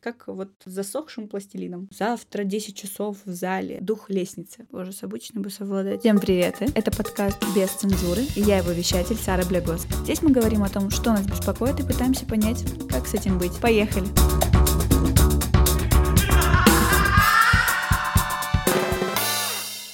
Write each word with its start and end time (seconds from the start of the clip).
как 0.00 0.28
вот 0.28 0.48
с 0.64 0.70
засохшим 0.70 1.28
пластилином. 1.28 1.88
Завтра 1.90 2.44
10 2.44 2.74
часов 2.74 3.18
в 3.24 3.30
зале. 3.30 3.78
Дух 3.82 4.08
лестницы. 4.08 4.66
Боже, 4.70 4.92
с 4.92 5.02
обычным 5.02 5.42
бы 5.42 5.50
совладать. 5.50 6.00
Всем 6.00 6.18
привет! 6.18 6.56
Это 6.74 6.90
подкаст 6.90 7.38
«Без 7.54 7.70
цензуры» 7.70 8.22
и 8.34 8.40
я 8.40 8.58
его 8.58 8.70
вещатель 8.70 9.16
Сара 9.16 9.44
Блягос. 9.44 9.82
Здесь 10.04 10.22
мы 10.22 10.30
говорим 10.30 10.62
о 10.62 10.70
том, 10.70 10.88
что 10.88 11.12
нас 11.12 11.26
беспокоит 11.26 11.80
и 11.80 11.86
пытаемся 11.86 12.24
понять, 12.24 12.64
как 12.88 13.06
с 13.06 13.12
этим 13.12 13.38
быть. 13.38 13.60
Поехали! 13.60 14.06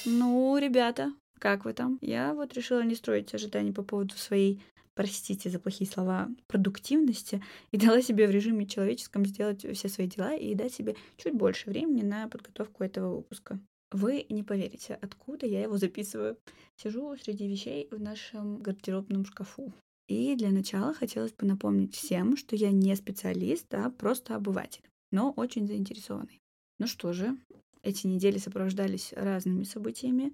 Ну, 0.05 0.57
ребята, 0.57 1.11
как 1.37 1.65
вы 1.65 1.73
там? 1.73 1.99
Я 2.01 2.33
вот 2.33 2.53
решила 2.53 2.81
не 2.81 2.95
строить 2.95 3.33
ожиданий 3.33 3.73
по 3.73 3.83
поводу 3.83 4.15
своей 4.15 4.61
простите 4.97 5.51
за 5.51 5.59
плохие 5.59 5.89
слова, 5.89 6.27
продуктивности 6.47 7.41
и 7.71 7.77
дала 7.77 8.01
себе 8.01 8.27
в 8.27 8.31
режиме 8.31 8.65
человеческом 8.65 9.25
сделать 9.25 9.65
все 9.73 9.87
свои 9.87 10.07
дела 10.07 10.33
и 10.33 10.55
дать 10.55 10.73
себе 10.73 10.95
чуть 11.17 11.35
больше 11.35 11.69
времени 11.69 12.01
на 12.01 12.27
подготовку 12.27 12.83
этого 12.83 13.17
выпуска. 13.17 13.59
Вы 13.91 14.25
не 14.29 14.43
поверите, 14.43 14.95
откуда 14.95 15.45
я 15.45 15.61
его 15.61 15.77
записываю. 15.77 16.37
Сижу 16.75 17.15
среди 17.15 17.47
вещей 17.47 17.87
в 17.91 18.01
нашем 18.01 18.57
гардеробном 18.57 19.23
шкафу. 19.23 19.71
И 20.09 20.35
для 20.35 20.49
начала 20.49 20.93
хотелось 20.93 21.31
бы 21.31 21.45
напомнить 21.45 21.95
всем, 21.95 22.35
что 22.35 22.55
я 22.55 22.71
не 22.71 22.95
специалист, 22.95 23.71
а 23.73 23.89
просто 23.91 24.35
обыватель, 24.35 24.83
но 25.11 25.31
очень 25.31 25.67
заинтересованный. 25.67 26.41
Ну 26.79 26.87
что 26.87 27.13
же, 27.13 27.37
эти 27.83 28.07
недели 28.07 28.37
сопровождались 28.39 29.13
разными 29.15 29.63
событиями, 29.63 30.33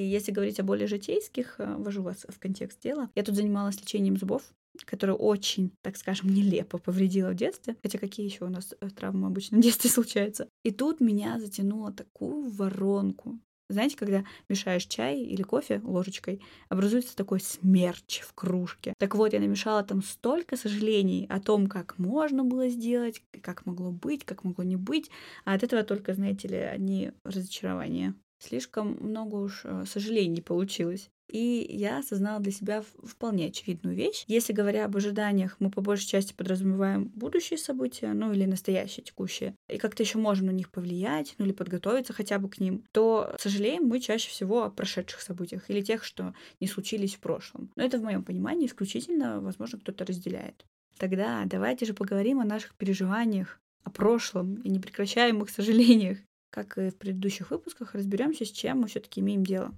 и 0.00 0.02
если 0.02 0.32
говорить 0.32 0.58
о 0.58 0.62
более 0.62 0.86
житейских, 0.86 1.56
э, 1.58 1.74
ввожу 1.76 2.02
вас 2.02 2.24
в 2.26 2.38
контекст 2.38 2.80
дела, 2.80 3.10
я 3.14 3.22
тут 3.22 3.36
занималась 3.36 3.78
лечением 3.78 4.16
зубов, 4.16 4.42
которое 4.86 5.12
очень, 5.12 5.72
так 5.82 5.98
скажем, 5.98 6.30
нелепо 6.30 6.78
повредило 6.78 7.32
в 7.32 7.34
детстве. 7.34 7.76
Хотя 7.82 7.98
какие 7.98 8.24
еще 8.24 8.46
у 8.46 8.48
нас 8.48 8.74
э, 8.80 8.88
травмы 8.88 9.26
обычно 9.26 9.58
в 9.58 9.60
детстве 9.60 9.90
случаются. 9.90 10.48
И 10.64 10.70
тут 10.70 11.00
меня 11.00 11.38
затянуло 11.38 11.92
такую 11.92 12.48
воронку. 12.48 13.38
Знаете, 13.68 13.98
когда 13.98 14.24
мешаешь 14.48 14.86
чай 14.86 15.20
или 15.20 15.42
кофе 15.42 15.82
ложечкой, 15.84 16.40
образуется 16.70 17.14
такой 17.14 17.40
смерч 17.40 18.20
в 18.22 18.32
кружке. 18.32 18.94
Так 18.98 19.14
вот, 19.14 19.34
я 19.34 19.38
намешала 19.38 19.82
там 19.82 20.02
столько 20.02 20.56
сожалений 20.56 21.26
о 21.28 21.40
том, 21.40 21.66
как 21.66 21.98
можно 21.98 22.42
было 22.42 22.70
сделать, 22.70 23.22
как 23.42 23.66
могло 23.66 23.92
быть, 23.92 24.24
как 24.24 24.44
могло 24.44 24.64
не 24.64 24.76
быть. 24.76 25.10
А 25.44 25.52
от 25.52 25.62
этого 25.62 25.84
только, 25.84 26.14
знаете 26.14 26.48
ли, 26.48 26.56
одни 26.56 27.12
разочарования. 27.22 28.14
Слишком 28.40 28.96
много 29.00 29.36
уж 29.36 29.62
э, 29.64 29.84
сожалений 29.86 30.40
получилось. 30.40 31.10
И 31.28 31.64
я 31.70 31.98
осознала 31.98 32.40
для 32.40 32.50
себя 32.50 32.82
вполне 33.04 33.46
очевидную 33.46 33.94
вещь. 33.94 34.24
Если 34.26 34.52
говоря 34.52 34.86
об 34.86 34.96
ожиданиях, 34.96 35.56
мы 35.60 35.70
по 35.70 35.80
большей 35.80 36.08
части 36.08 36.32
подразумеваем 36.32 37.04
будущие 37.14 37.58
события, 37.58 38.12
ну 38.14 38.32
или 38.32 38.46
настоящие, 38.46 39.04
текущие, 39.04 39.54
и 39.68 39.78
как-то 39.78 40.02
еще 40.02 40.18
можем 40.18 40.46
на 40.46 40.50
них 40.50 40.70
повлиять, 40.70 41.34
ну 41.38 41.44
или 41.44 41.52
подготовиться 41.52 42.12
хотя 42.12 42.38
бы 42.38 42.48
к 42.48 42.58
ним, 42.58 42.82
то 42.92 43.36
сожалеем 43.38 43.84
мы 43.84 44.00
чаще 44.00 44.28
всего 44.30 44.64
о 44.64 44.70
прошедших 44.70 45.20
событиях 45.20 45.70
или 45.70 45.82
тех, 45.82 46.02
что 46.02 46.34
не 46.58 46.66
случились 46.66 47.14
в 47.14 47.20
прошлом. 47.20 47.70
Но 47.76 47.84
это 47.84 47.98
в 47.98 48.02
моем 48.02 48.24
понимании 48.24 48.66
исключительно, 48.66 49.40
возможно, 49.40 49.78
кто-то 49.78 50.04
разделяет. 50.04 50.64
Тогда 50.98 51.44
давайте 51.46 51.86
же 51.86 51.94
поговорим 51.94 52.40
о 52.40 52.44
наших 52.44 52.74
переживаниях, 52.74 53.60
о 53.84 53.90
прошлом 53.90 54.56
и 54.62 54.68
непрекращаемых 54.68 55.48
сожалениях 55.50 56.18
как 56.50 56.78
и 56.78 56.90
в 56.90 56.96
предыдущих 56.96 57.50
выпусках, 57.50 57.94
разберемся, 57.94 58.44
с 58.44 58.50
чем 58.50 58.80
мы 58.80 58.88
все-таки 58.88 59.20
имеем 59.20 59.44
дело. 59.44 59.74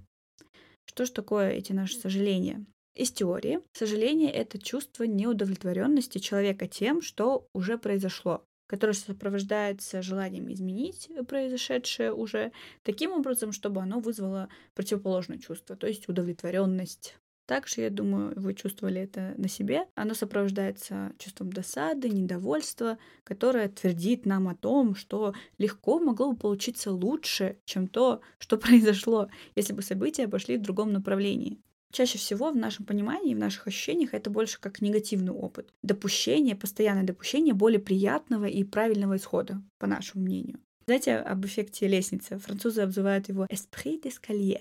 Что 0.85 1.05
же 1.05 1.11
такое 1.11 1.51
эти 1.51 1.71
наши 1.71 1.95
сожаления? 1.95 2.65
Из 2.95 3.11
теории 3.11 3.59
сожаление— 3.73 4.31
это 4.33 4.59
чувство 4.59 5.03
неудовлетворенности 5.03 6.19
человека 6.19 6.67
тем, 6.67 7.01
что 7.01 7.47
уже 7.53 7.79
произошло, 7.79 8.45
которое 8.67 8.93
сопровождается 8.93 10.03
желанием 10.03 10.51
изменить 10.51 11.09
произошедшее 11.27 12.13
уже 12.13 12.51
таким 12.83 13.11
образом, 13.11 13.51
чтобы 13.51 13.81
оно 13.81 13.99
вызвало 13.99 14.49
противоположное 14.75 15.39
чувство, 15.39 15.75
то 15.75 15.87
есть 15.87 16.07
удовлетворенность. 16.07 17.17
Также, 17.45 17.81
я 17.81 17.89
думаю, 17.89 18.33
вы 18.37 18.53
чувствовали 18.53 19.01
это 19.01 19.33
на 19.37 19.49
себе. 19.49 19.85
Оно 19.95 20.13
сопровождается 20.13 21.11
чувством 21.17 21.51
досады, 21.51 22.09
недовольства, 22.09 22.97
которое 23.23 23.67
твердит 23.67 24.25
нам 24.25 24.47
о 24.47 24.55
том, 24.55 24.95
что 24.95 25.33
легко 25.57 25.99
могло 25.99 26.31
бы 26.31 26.37
получиться 26.37 26.91
лучше, 26.91 27.57
чем 27.65 27.87
то, 27.87 28.21
что 28.37 28.57
произошло, 28.57 29.29
если 29.55 29.73
бы 29.73 29.81
события 29.81 30.27
пошли 30.27 30.57
в 30.57 30.61
другом 30.61 30.93
направлении. 30.93 31.59
Чаще 31.91 32.17
всего 32.17 32.49
в 32.49 32.55
нашем 32.55 32.85
понимании, 32.85 33.35
в 33.35 33.39
наших 33.39 33.67
ощущениях 33.67 34.15
это 34.15 34.31
больше 34.31 34.59
как 34.59 34.81
негативный 34.81 35.31
опыт. 35.31 35.71
Допущение, 35.83 36.55
постоянное 36.55 37.03
допущение 37.03 37.53
более 37.53 37.79
приятного 37.79 38.45
и 38.45 38.63
правильного 38.63 39.17
исхода, 39.17 39.61
по 39.77 39.85
нашему 39.85 40.23
мнению. 40.23 40.59
Знаете 40.85 41.15
об 41.15 41.45
эффекте 41.45 41.87
лестницы? 41.87 42.37
Французы 42.39 42.81
обзывают 42.81 43.29
его 43.29 43.45
«esprit 43.45 44.01
d'escalier». 44.01 44.59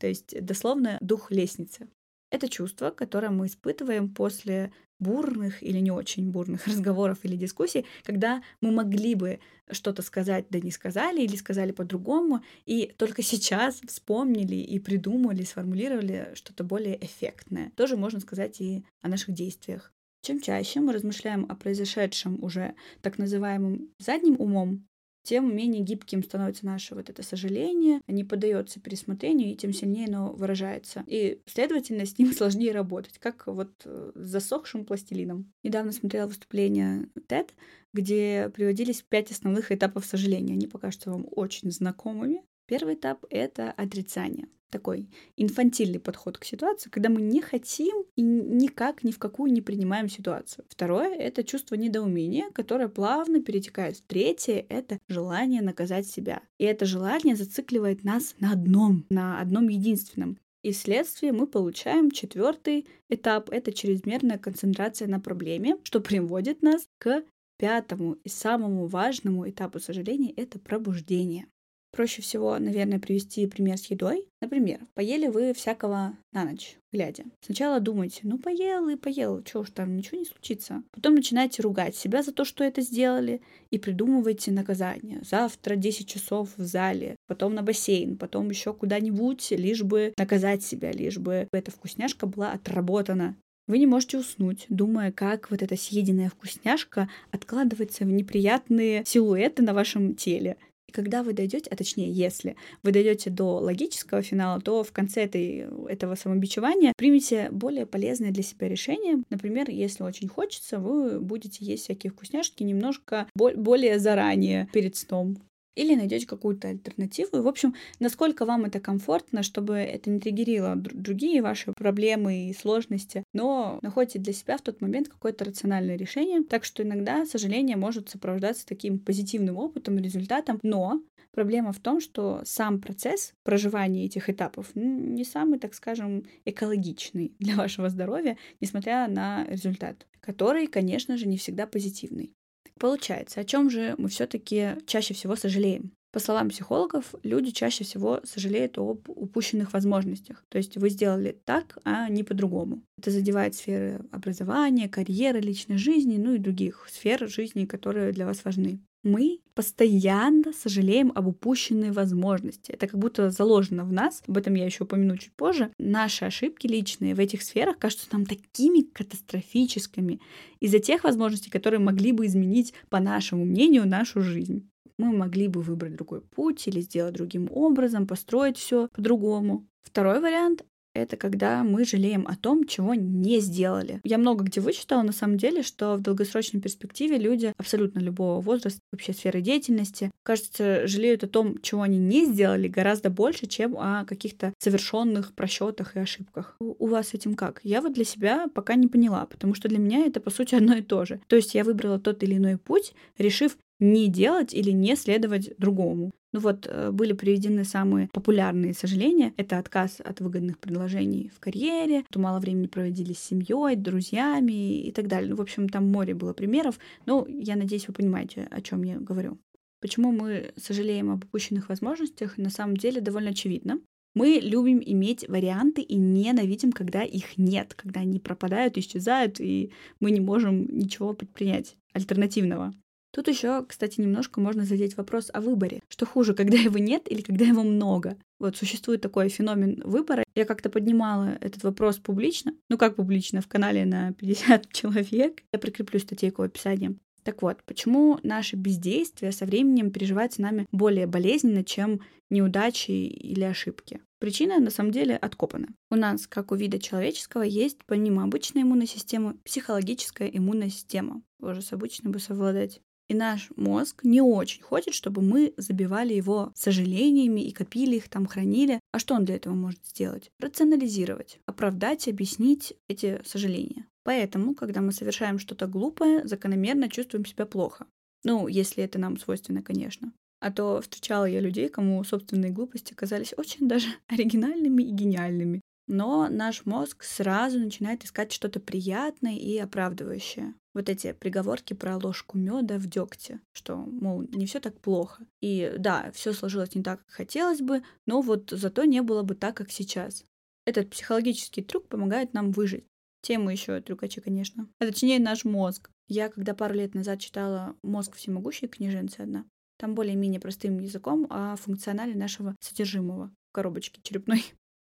То 0.00 0.08
есть 0.08 0.44
дословно 0.44 0.98
дух 1.00 1.30
лестницы. 1.30 1.88
Это 2.30 2.48
чувство, 2.48 2.90
которое 2.90 3.30
мы 3.30 3.46
испытываем 3.46 4.12
после 4.12 4.72
бурных 4.98 5.62
или 5.62 5.78
не 5.78 5.92
очень 5.92 6.32
бурных 6.32 6.66
разговоров 6.66 7.18
или 7.22 7.36
дискуссий, 7.36 7.86
когда 8.02 8.42
мы 8.60 8.72
могли 8.72 9.14
бы 9.14 9.38
что-то 9.70 10.02
сказать, 10.02 10.46
да 10.50 10.58
не 10.58 10.72
сказали, 10.72 11.22
или 11.22 11.36
сказали 11.36 11.70
по-другому, 11.70 12.42
и 12.64 12.92
только 12.96 13.22
сейчас 13.22 13.80
вспомнили 13.86 14.56
и 14.56 14.80
придумали, 14.80 15.44
сформулировали 15.44 16.32
что-то 16.34 16.64
более 16.64 17.04
эффектное. 17.04 17.70
Тоже 17.76 17.96
можно 17.96 18.18
сказать 18.18 18.60
и 18.60 18.84
о 19.00 19.08
наших 19.08 19.32
действиях. 19.32 19.92
Чем 20.26 20.40
чаще 20.40 20.80
мы 20.80 20.92
размышляем 20.92 21.46
о 21.48 21.54
произошедшем 21.54 22.42
уже 22.42 22.74
так 23.00 23.16
называемым 23.16 23.92
задним 24.00 24.34
умом, 24.40 24.84
тем 25.22 25.54
менее 25.54 25.84
гибким 25.84 26.24
становится 26.24 26.66
наше 26.66 26.96
вот 26.96 27.08
это 27.08 27.22
сожаление, 27.22 28.00
не 28.08 28.24
поддается 28.24 28.80
пересмотрению, 28.80 29.52
и 29.52 29.54
тем 29.54 29.72
сильнее 29.72 30.08
оно 30.08 30.32
выражается. 30.32 31.04
И, 31.06 31.40
следовательно, 31.46 32.04
с 32.06 32.18
ним 32.18 32.32
сложнее 32.36 32.72
работать, 32.72 33.20
как 33.20 33.46
вот 33.46 33.70
э, 33.84 34.10
с 34.16 34.26
засохшим 34.26 34.84
пластилином. 34.84 35.52
Недавно 35.62 35.92
смотрела 35.92 36.26
выступление 36.26 37.08
TED, 37.28 37.50
где 37.94 38.50
приводились 38.52 39.02
пять 39.02 39.30
основных 39.30 39.70
этапов 39.70 40.04
сожаления. 40.04 40.54
Они 40.54 40.66
покажутся 40.66 41.12
вам 41.12 41.28
очень 41.30 41.70
знакомыми. 41.70 42.42
Первый 42.66 42.94
этап— 42.94 43.24
это 43.30 43.70
отрицание 43.70 44.48
такой 44.70 45.08
инфантильный 45.36 46.00
подход 46.00 46.38
к 46.38 46.44
ситуации, 46.44 46.90
когда 46.90 47.08
мы 47.08 47.22
не 47.22 47.40
хотим 47.40 48.04
и 48.16 48.22
никак 48.22 49.04
ни 49.04 49.12
в 49.12 49.18
какую 49.18 49.52
не 49.52 49.62
принимаем 49.62 50.08
ситуацию. 50.08 50.64
Второе— 50.68 51.14
это 51.18 51.44
чувство 51.44 51.74
недоумения, 51.74 52.50
которое 52.52 52.88
плавно 52.88 53.42
перетекает 53.42 54.02
третье— 54.06 54.64
это 54.68 54.98
желание 55.08 55.62
наказать 55.62 56.06
себя. 56.06 56.42
И 56.58 56.64
это 56.64 56.84
желание 56.84 57.36
зацикливает 57.36 58.04
нас 58.04 58.34
на 58.40 58.52
одном, 58.52 59.06
на 59.08 59.40
одном 59.40 59.68
единственном. 59.68 60.38
И 60.62 60.72
вследствие 60.72 61.32
мы 61.32 61.46
получаем 61.46 62.10
четвертый 62.10 62.88
этап— 63.08 63.50
это 63.50 63.72
чрезмерная 63.72 64.38
концентрация 64.38 65.06
на 65.06 65.20
проблеме, 65.20 65.76
что 65.84 66.00
приводит 66.00 66.62
нас 66.62 66.88
к 66.98 67.22
пятому 67.56 68.14
и 68.24 68.28
самому 68.28 68.86
важному 68.86 69.48
этапу 69.48 69.78
сожаления— 69.78 70.32
это 70.36 70.58
пробуждение. 70.58 71.46
Проще 71.96 72.20
всего, 72.20 72.58
наверное, 72.58 72.98
привести 72.98 73.46
пример 73.46 73.78
с 73.78 73.86
едой. 73.86 74.28
Например, 74.42 74.80
поели 74.92 75.28
вы 75.28 75.54
всякого 75.54 76.14
на 76.30 76.44
ночь, 76.44 76.76
глядя. 76.92 77.24
Сначала 77.40 77.80
думаете, 77.80 78.20
ну 78.24 78.36
поел 78.36 78.86
и 78.90 78.96
поел, 78.96 79.42
чего 79.42 79.62
уж 79.62 79.70
там, 79.70 79.96
ничего 79.96 80.18
не 80.18 80.26
случится. 80.26 80.82
Потом 80.92 81.14
начинаете 81.14 81.62
ругать 81.62 81.96
себя 81.96 82.22
за 82.22 82.32
то, 82.32 82.44
что 82.44 82.64
это 82.64 82.82
сделали, 82.82 83.40
и 83.70 83.78
придумываете 83.78 84.52
наказание. 84.52 85.22
Завтра 85.24 85.74
10 85.74 86.06
часов 86.06 86.50
в 86.58 86.62
зале, 86.62 87.16
потом 87.28 87.54
на 87.54 87.62
бассейн, 87.62 88.18
потом 88.18 88.50
еще 88.50 88.74
куда-нибудь, 88.74 89.52
лишь 89.52 89.82
бы 89.82 90.12
наказать 90.18 90.62
себя, 90.62 90.92
лишь 90.92 91.16
бы 91.16 91.48
эта 91.50 91.70
вкусняшка 91.70 92.26
была 92.26 92.52
отработана. 92.52 93.36
Вы 93.68 93.78
не 93.78 93.86
можете 93.86 94.18
уснуть, 94.18 94.66
думая, 94.68 95.12
как 95.12 95.50
вот 95.50 95.62
эта 95.62 95.76
съеденная 95.78 96.28
вкусняшка 96.28 97.08
откладывается 97.30 98.04
в 98.04 98.08
неприятные 98.08 99.02
силуэты 99.06 99.62
на 99.62 99.72
вашем 99.72 100.14
теле. 100.14 100.58
И 100.88 100.92
когда 100.92 101.22
вы 101.22 101.32
дойдете, 101.32 101.68
а 101.70 101.76
точнее, 101.76 102.10
если 102.10 102.56
вы 102.82 102.92
дойдете 102.92 103.30
до 103.30 103.58
логического 103.58 104.22
финала, 104.22 104.60
то 104.60 104.84
в 104.84 104.92
конце 104.92 105.24
этой, 105.24 105.66
этого 105.88 106.14
самобичевания 106.14 106.92
примите 106.96 107.48
более 107.50 107.86
полезное 107.86 108.30
для 108.30 108.42
себя 108.42 108.68
решение. 108.68 109.22
Например, 109.30 109.68
если 109.68 110.04
очень 110.04 110.28
хочется, 110.28 110.78
вы 110.78 111.20
будете 111.20 111.64
есть 111.64 111.84
всякие 111.84 112.12
вкусняшки 112.12 112.62
немножко 112.62 113.26
более 113.34 113.98
заранее 113.98 114.68
перед 114.72 114.96
сном 114.96 115.38
или 115.76 115.94
найдете 115.94 116.26
какую-то 116.26 116.68
альтернативу. 116.68 117.38
И, 117.38 117.40
в 117.40 117.48
общем, 117.48 117.74
насколько 118.00 118.44
вам 118.44 118.64
это 118.64 118.80
комфортно, 118.80 119.42
чтобы 119.42 119.76
это 119.76 120.10
не 120.10 120.18
триггерило 120.18 120.74
другие 120.74 121.42
ваши 121.42 121.72
проблемы 121.72 122.48
и 122.48 122.54
сложности, 122.54 123.22
но 123.32 123.78
находите 123.82 124.18
для 124.18 124.32
себя 124.32 124.56
в 124.56 124.62
тот 124.62 124.80
момент 124.80 125.08
какое-то 125.08 125.44
рациональное 125.44 125.96
решение. 125.96 126.42
Так 126.42 126.64
что 126.64 126.82
иногда 126.82 127.24
сожаление 127.26 127.76
может 127.76 128.08
сопровождаться 128.08 128.66
таким 128.66 128.98
позитивным 128.98 129.56
опытом, 129.56 129.98
результатом, 129.98 130.58
но 130.62 131.00
Проблема 131.36 131.72
в 131.72 131.80
том, 131.80 132.00
что 132.00 132.40
сам 132.46 132.80
процесс 132.80 133.34
проживания 133.42 134.06
этих 134.06 134.30
этапов 134.30 134.70
не 134.74 135.22
самый, 135.22 135.58
так 135.58 135.74
скажем, 135.74 136.24
экологичный 136.46 137.34
для 137.38 137.56
вашего 137.56 137.90
здоровья, 137.90 138.38
несмотря 138.62 139.06
на 139.06 139.44
результат, 139.44 140.06
который, 140.20 140.66
конечно 140.66 141.18
же, 141.18 141.28
не 141.28 141.36
всегда 141.36 141.66
позитивный. 141.66 142.32
Получается, 142.78 143.40
о 143.40 143.44
чем 143.44 143.70
же 143.70 143.94
мы 143.98 144.08
все-таки 144.08 144.76
чаще 144.86 145.14
всего 145.14 145.36
сожалеем? 145.36 145.92
По 146.12 146.20
словам 146.20 146.48
психологов, 146.48 147.14
люди 147.22 147.50
чаще 147.50 147.84
всего 147.84 148.20
сожалеют 148.24 148.78
об 148.78 149.08
упущенных 149.08 149.74
возможностях. 149.74 150.44
То 150.48 150.56
есть 150.56 150.76
вы 150.78 150.88
сделали 150.88 151.38
так, 151.44 151.76
а 151.84 152.08
не 152.08 152.22
по-другому. 152.22 152.82
Это 152.98 153.10
задевает 153.10 153.54
сферы 153.54 154.00
образования, 154.12 154.88
карьеры, 154.88 155.40
личной 155.40 155.76
жизни, 155.76 156.16
ну 156.16 156.34
и 156.34 156.38
других 156.38 156.86
сфер 156.90 157.28
жизни, 157.28 157.66
которые 157.66 158.12
для 158.12 158.24
вас 158.24 158.44
важны 158.44 158.80
мы 159.06 159.38
постоянно 159.54 160.52
сожалеем 160.52 161.12
об 161.14 161.28
упущенной 161.28 161.92
возможности. 161.92 162.72
Это 162.72 162.88
как 162.88 162.98
будто 162.98 163.30
заложено 163.30 163.84
в 163.84 163.92
нас, 163.92 164.22
об 164.26 164.36
этом 164.36 164.54
я 164.54 164.64
еще 164.64 164.84
упомяну 164.84 165.16
чуть 165.16 165.32
позже. 165.32 165.70
Наши 165.78 166.24
ошибки 166.24 166.66
личные 166.66 167.14
в 167.14 167.20
этих 167.20 167.42
сферах 167.42 167.78
кажутся 167.78 168.08
нам 168.10 168.26
такими 168.26 168.82
катастрофическими 168.82 170.20
из-за 170.60 170.80
тех 170.80 171.04
возможностей, 171.04 171.50
которые 171.50 171.80
могли 171.80 172.12
бы 172.12 172.26
изменить, 172.26 172.74
по 172.90 172.98
нашему 172.98 173.44
мнению, 173.44 173.88
нашу 173.88 174.20
жизнь. 174.20 174.68
Мы 174.98 175.16
могли 175.16 175.46
бы 175.46 175.62
выбрать 175.62 175.94
другой 175.94 176.22
путь 176.22 176.66
или 176.66 176.80
сделать 176.80 177.14
другим 177.14 177.48
образом, 177.50 178.06
построить 178.06 178.58
все 178.58 178.88
по-другому. 178.88 179.66
Второй 179.82 180.20
вариант 180.20 180.64
это 180.96 181.16
когда 181.16 181.62
мы 181.62 181.84
жалеем 181.84 182.26
о 182.26 182.36
том, 182.36 182.66
чего 182.66 182.94
не 182.94 183.40
сделали. 183.40 184.00
Я 184.04 184.18
много 184.18 184.44
где 184.44 184.60
вычитала, 184.60 185.02
на 185.02 185.12
самом 185.12 185.36
деле, 185.36 185.62
что 185.62 185.96
в 185.96 186.00
долгосрочной 186.00 186.60
перспективе 186.60 187.18
люди 187.18 187.52
абсолютно 187.56 188.00
любого 188.00 188.40
возраста, 188.40 188.80
вообще 188.92 189.12
сферы 189.12 189.40
деятельности, 189.40 190.10
кажется, 190.22 190.86
жалеют 190.86 191.24
о 191.24 191.28
том, 191.28 191.60
чего 191.62 191.82
они 191.82 191.98
не 191.98 192.26
сделали, 192.26 192.68
гораздо 192.68 193.10
больше, 193.10 193.46
чем 193.46 193.76
о 193.78 194.04
каких-то 194.04 194.52
совершенных 194.58 195.34
просчетах 195.34 195.96
и 195.96 196.00
ошибках. 196.00 196.56
У 196.60 196.86
вас 196.86 197.08
с 197.08 197.14
этим 197.14 197.34
как? 197.34 197.60
Я 197.62 197.80
вот 197.80 197.92
для 197.92 198.04
себя 198.04 198.46
пока 198.54 198.74
не 198.74 198.86
поняла, 198.86 199.26
потому 199.26 199.54
что 199.54 199.68
для 199.68 199.78
меня 199.78 200.06
это, 200.06 200.20
по 200.20 200.30
сути, 200.30 200.54
одно 200.56 200.74
и 200.74 200.82
то 200.82 201.04
же. 201.04 201.20
То 201.26 201.36
есть 201.36 201.54
я 201.54 201.64
выбрала 201.64 201.98
тот 201.98 202.22
или 202.22 202.36
иной 202.36 202.58
путь, 202.58 202.94
решив 203.18 203.56
не 203.78 204.08
делать 204.08 204.54
или 204.54 204.70
не 204.70 204.96
следовать 204.96 205.56
другому. 205.58 206.12
Ну 206.32 206.40
вот, 206.40 206.66
э, 206.68 206.90
были 206.90 207.12
приведены 207.12 207.64
самые 207.64 208.08
популярные 208.12 208.74
сожаления. 208.74 209.32
Это 209.36 209.58
отказ 209.58 210.00
от 210.04 210.20
выгодных 210.20 210.58
предложений 210.58 211.30
в 211.34 211.40
карьере, 211.40 212.04
то 212.10 212.18
мало 212.18 212.40
времени 212.40 212.66
проводили 212.66 213.12
с 213.12 213.20
семьей, 213.20 213.76
друзьями 213.76 214.82
и 214.82 214.92
так 214.92 215.08
далее. 215.08 215.30
Ну, 215.30 215.36
в 215.36 215.40
общем, 215.40 215.68
там 215.68 215.90
море 215.90 216.14
было 216.14 216.32
примеров. 216.32 216.78
Но 217.06 217.26
я 217.28 217.56
надеюсь, 217.56 217.88
вы 217.88 217.94
понимаете, 217.94 218.48
о 218.50 218.60
чем 218.60 218.82
я 218.82 218.98
говорю. 218.98 219.38
Почему 219.80 220.10
мы 220.10 220.52
сожалеем 220.56 221.10
об 221.10 221.24
упущенных 221.24 221.68
возможностях, 221.68 222.38
на 222.38 222.50
самом 222.50 222.76
деле 222.76 223.00
довольно 223.00 223.30
очевидно. 223.30 223.80
Мы 224.14 224.40
любим 224.42 224.82
иметь 224.84 225.28
варианты 225.28 225.82
и 225.82 225.96
ненавидим, 225.96 226.72
когда 226.72 227.02
их 227.02 227.36
нет, 227.36 227.74
когда 227.74 228.00
они 228.00 228.18
пропадают, 228.18 228.78
исчезают, 228.78 229.40
и 229.40 229.72
мы 230.00 230.10
не 230.10 230.20
можем 230.20 230.66
ничего 230.66 231.12
предпринять 231.12 231.76
альтернативного. 231.92 232.72
Тут 233.16 233.28
еще, 233.28 233.64
кстати, 233.64 233.98
немножко 233.98 234.42
можно 234.42 234.66
задеть 234.66 234.98
вопрос 234.98 235.30
о 235.32 235.40
выборе. 235.40 235.80
Что 235.88 236.04
хуже, 236.04 236.34
когда 236.34 236.58
его 236.58 236.78
нет 236.78 237.10
или 237.10 237.22
когда 237.22 237.46
его 237.46 237.62
много? 237.62 238.18
Вот 238.38 238.58
существует 238.58 239.00
такой 239.00 239.30
феномен 239.30 239.80
выбора. 239.86 240.22
Я 240.34 240.44
как-то 240.44 240.68
поднимала 240.68 241.38
этот 241.40 241.64
вопрос 241.64 241.96
публично. 241.96 242.52
Ну 242.68 242.76
как 242.76 242.96
публично? 242.96 243.40
В 243.40 243.48
канале 243.48 243.86
на 243.86 244.12
50 244.12 244.68
человек. 244.72 245.42
Я 245.50 245.58
прикреплю 245.58 245.98
статейку 245.98 246.42
в 246.42 246.44
описании. 246.44 246.98
Так 247.22 247.40
вот, 247.40 247.64
почему 247.64 248.20
наше 248.22 248.54
бездействие 248.54 249.32
со 249.32 249.46
временем 249.46 249.92
переживается 249.92 250.42
нами 250.42 250.66
более 250.70 251.06
болезненно, 251.06 251.64
чем 251.64 252.02
неудачи 252.28 252.90
или 252.90 253.44
ошибки? 253.44 254.00
Причина 254.18 254.58
на 254.60 254.70
самом 254.70 254.90
деле 254.90 255.16
откопана. 255.16 255.68
У 255.90 255.94
нас, 255.94 256.26
как 256.26 256.52
у 256.52 256.54
вида 256.54 256.78
человеческого, 256.78 257.42
есть 257.42 257.78
помимо 257.86 258.24
обычной 258.24 258.62
иммунной 258.62 258.86
системы 258.86 259.38
психологическая 259.42 260.28
иммунная 260.28 260.68
система. 260.68 261.22
Боже, 261.38 261.62
с 261.62 261.72
обычной 261.72 262.10
бы 262.10 262.18
совладать. 262.18 262.82
И 263.08 263.14
наш 263.14 263.50
мозг 263.56 264.02
не 264.02 264.20
очень 264.20 264.62
хочет, 264.62 264.94
чтобы 264.94 265.22
мы 265.22 265.54
забивали 265.56 266.12
его 266.12 266.50
сожалениями 266.54 267.40
и 267.40 267.52
копили 267.52 267.96
их, 267.96 268.08
там 268.08 268.26
хранили. 268.26 268.80
А 268.92 268.98
что 268.98 269.14
он 269.14 269.24
для 269.24 269.36
этого 269.36 269.54
может 269.54 269.84
сделать? 269.86 270.32
Рационализировать, 270.40 271.38
оправдать, 271.46 272.08
объяснить 272.08 272.74
эти 272.88 273.20
сожаления. 273.24 273.86
Поэтому, 274.02 274.54
когда 274.54 274.80
мы 274.80 274.92
совершаем 274.92 275.38
что-то 275.38 275.66
глупое, 275.66 276.26
закономерно 276.26 276.88
чувствуем 276.88 277.26
себя 277.26 277.46
плохо. 277.46 277.86
Ну, 278.24 278.48
если 278.48 278.82
это 278.82 278.98
нам 278.98 279.18
свойственно, 279.18 279.62
конечно. 279.62 280.12
А 280.40 280.50
то 280.50 280.80
встречала 280.80 281.24
я 281.24 281.40
людей, 281.40 281.68
кому 281.68 282.02
собственные 282.04 282.50
глупости 282.50 282.92
казались 282.92 283.34
очень 283.36 283.68
даже 283.68 283.88
оригинальными 284.08 284.82
и 284.82 284.90
гениальными. 284.90 285.60
Но 285.86 286.28
наш 286.28 286.66
мозг 286.66 287.04
сразу 287.04 287.58
начинает 287.58 288.04
искать 288.04 288.32
что-то 288.32 288.58
приятное 288.58 289.36
и 289.36 289.56
оправдывающее 289.58 290.54
вот 290.74 290.90
эти 290.90 291.12
приговорки 291.12 291.72
про 291.72 291.96
ложку 291.96 292.36
меда 292.36 292.76
в 292.78 292.86
дегте, 292.86 293.40
что, 293.52 293.76
мол, 293.76 294.22
не 294.22 294.44
все 294.46 294.60
так 294.60 294.78
плохо. 294.78 295.26
И 295.40 295.74
да, 295.78 296.10
все 296.12 296.32
сложилось 296.32 296.74
не 296.74 296.82
так, 296.82 297.00
как 297.06 297.14
хотелось 297.14 297.60
бы, 297.60 297.82
но 298.04 298.20
вот 298.20 298.50
зато 298.50 298.84
не 298.84 299.00
было 299.00 299.22
бы 299.22 299.34
так, 299.34 299.56
как 299.56 299.70
сейчас. 299.70 300.24
Этот 300.66 300.90
психологический 300.90 301.62
трюк 301.62 301.88
помогает 301.88 302.34
нам 302.34 302.50
выжить. 302.50 302.84
Тему 303.22 303.50
еще 303.50 303.80
трюкачи, 303.80 304.20
конечно. 304.20 304.68
А 304.78 304.86
точнее 304.86 305.18
наш 305.18 305.44
мозг. 305.44 305.90
Я, 306.08 306.28
когда 306.28 306.54
пару 306.54 306.74
лет 306.74 306.94
назад 306.94 307.20
читала 307.20 307.74
«Мозг 307.82 308.14
всемогущий» 308.14 308.68
книженцы 308.68 309.20
одна, 309.20 309.46
там 309.78 309.94
более-менее 309.94 310.40
простым 310.40 310.78
языком 310.78 311.26
о 311.30 311.56
функционале 311.56 312.14
нашего 312.14 312.54
содержимого 312.60 313.34
в 313.48 313.52
коробочке 313.52 314.00
черепной. 314.02 314.44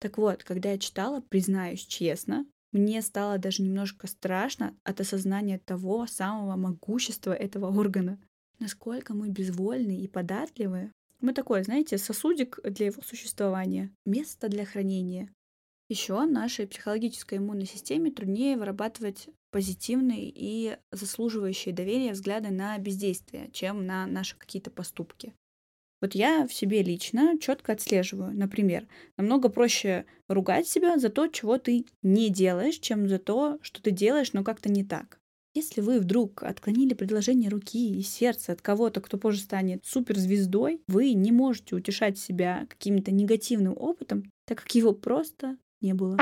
Так 0.03 0.17
вот, 0.17 0.43
когда 0.43 0.71
я 0.71 0.77
читала, 0.77 1.21
признаюсь 1.21 1.85
честно, 1.85 2.45
мне 2.73 3.01
стало 3.01 3.37
даже 3.37 3.63
немножко 3.63 4.05
страшно 4.07 4.75
от 4.83 4.99
осознания 4.99 5.59
того 5.59 6.07
самого 6.07 6.57
могущества 6.57 7.31
этого 7.31 7.67
органа. 7.67 8.19
Насколько 8.59 9.13
мы 9.13 9.29
безвольны 9.29 10.01
и 10.01 10.09
податливы. 10.09 10.91
Мы 11.21 11.31
такой, 11.31 11.63
знаете, 11.63 11.97
сосудик 11.97 12.59
для 12.65 12.87
его 12.87 13.01
существования, 13.01 13.93
место 14.05 14.49
для 14.49 14.65
хранения. 14.65 15.31
Еще 15.87 16.25
нашей 16.25 16.67
психологической 16.67 17.37
иммунной 17.37 17.65
системе 17.65 18.11
труднее 18.11 18.57
вырабатывать 18.57 19.29
позитивные 19.51 20.29
и 20.35 20.77
заслуживающие 20.91 21.73
доверия 21.73 22.11
взгляды 22.11 22.49
на 22.49 22.77
бездействие, 22.77 23.49
чем 23.53 23.85
на 23.85 24.05
наши 24.05 24.37
какие-то 24.37 24.69
поступки. 24.69 25.33
Вот 26.03 26.15
я 26.15 26.45
в 26.45 26.53
себе 26.53 26.83
лично 26.83 27.39
четко 27.39 27.71
отслеживаю. 27.71 28.37
Например, 28.37 28.85
намного 29.15 29.47
проще 29.47 30.03
ругать 30.27 30.67
себя 30.67 30.97
за 30.97 31.07
то, 31.07 31.27
чего 31.27 31.57
ты 31.57 31.85
не 32.01 32.29
делаешь, 32.29 32.79
чем 32.79 33.07
за 33.07 33.19
то, 33.19 33.57
что 33.61 33.81
ты 33.81 33.91
делаешь, 33.91 34.33
но 34.33 34.43
как-то 34.43 34.69
не 34.69 34.83
так. 34.83 35.17
Если 35.53 35.79
вы 35.79 36.01
вдруг 36.01 36.43
отклонили 36.43 36.93
предложение 36.93 37.49
руки 37.49 37.97
и 37.97 38.01
сердца 38.01 38.51
от 38.51 38.61
кого-то, 38.61 38.99
кто 38.99 39.17
позже 39.17 39.39
станет 39.39 39.85
суперзвездой, 39.85 40.81
вы 40.89 41.13
не 41.13 41.31
можете 41.31 41.73
утешать 41.73 42.17
себя 42.17 42.65
каким-то 42.67 43.11
негативным 43.11 43.77
опытом, 43.77 44.29
так 44.45 44.61
как 44.61 44.75
его 44.75 44.91
просто 44.91 45.55
не 45.79 45.93
было. 45.93 46.17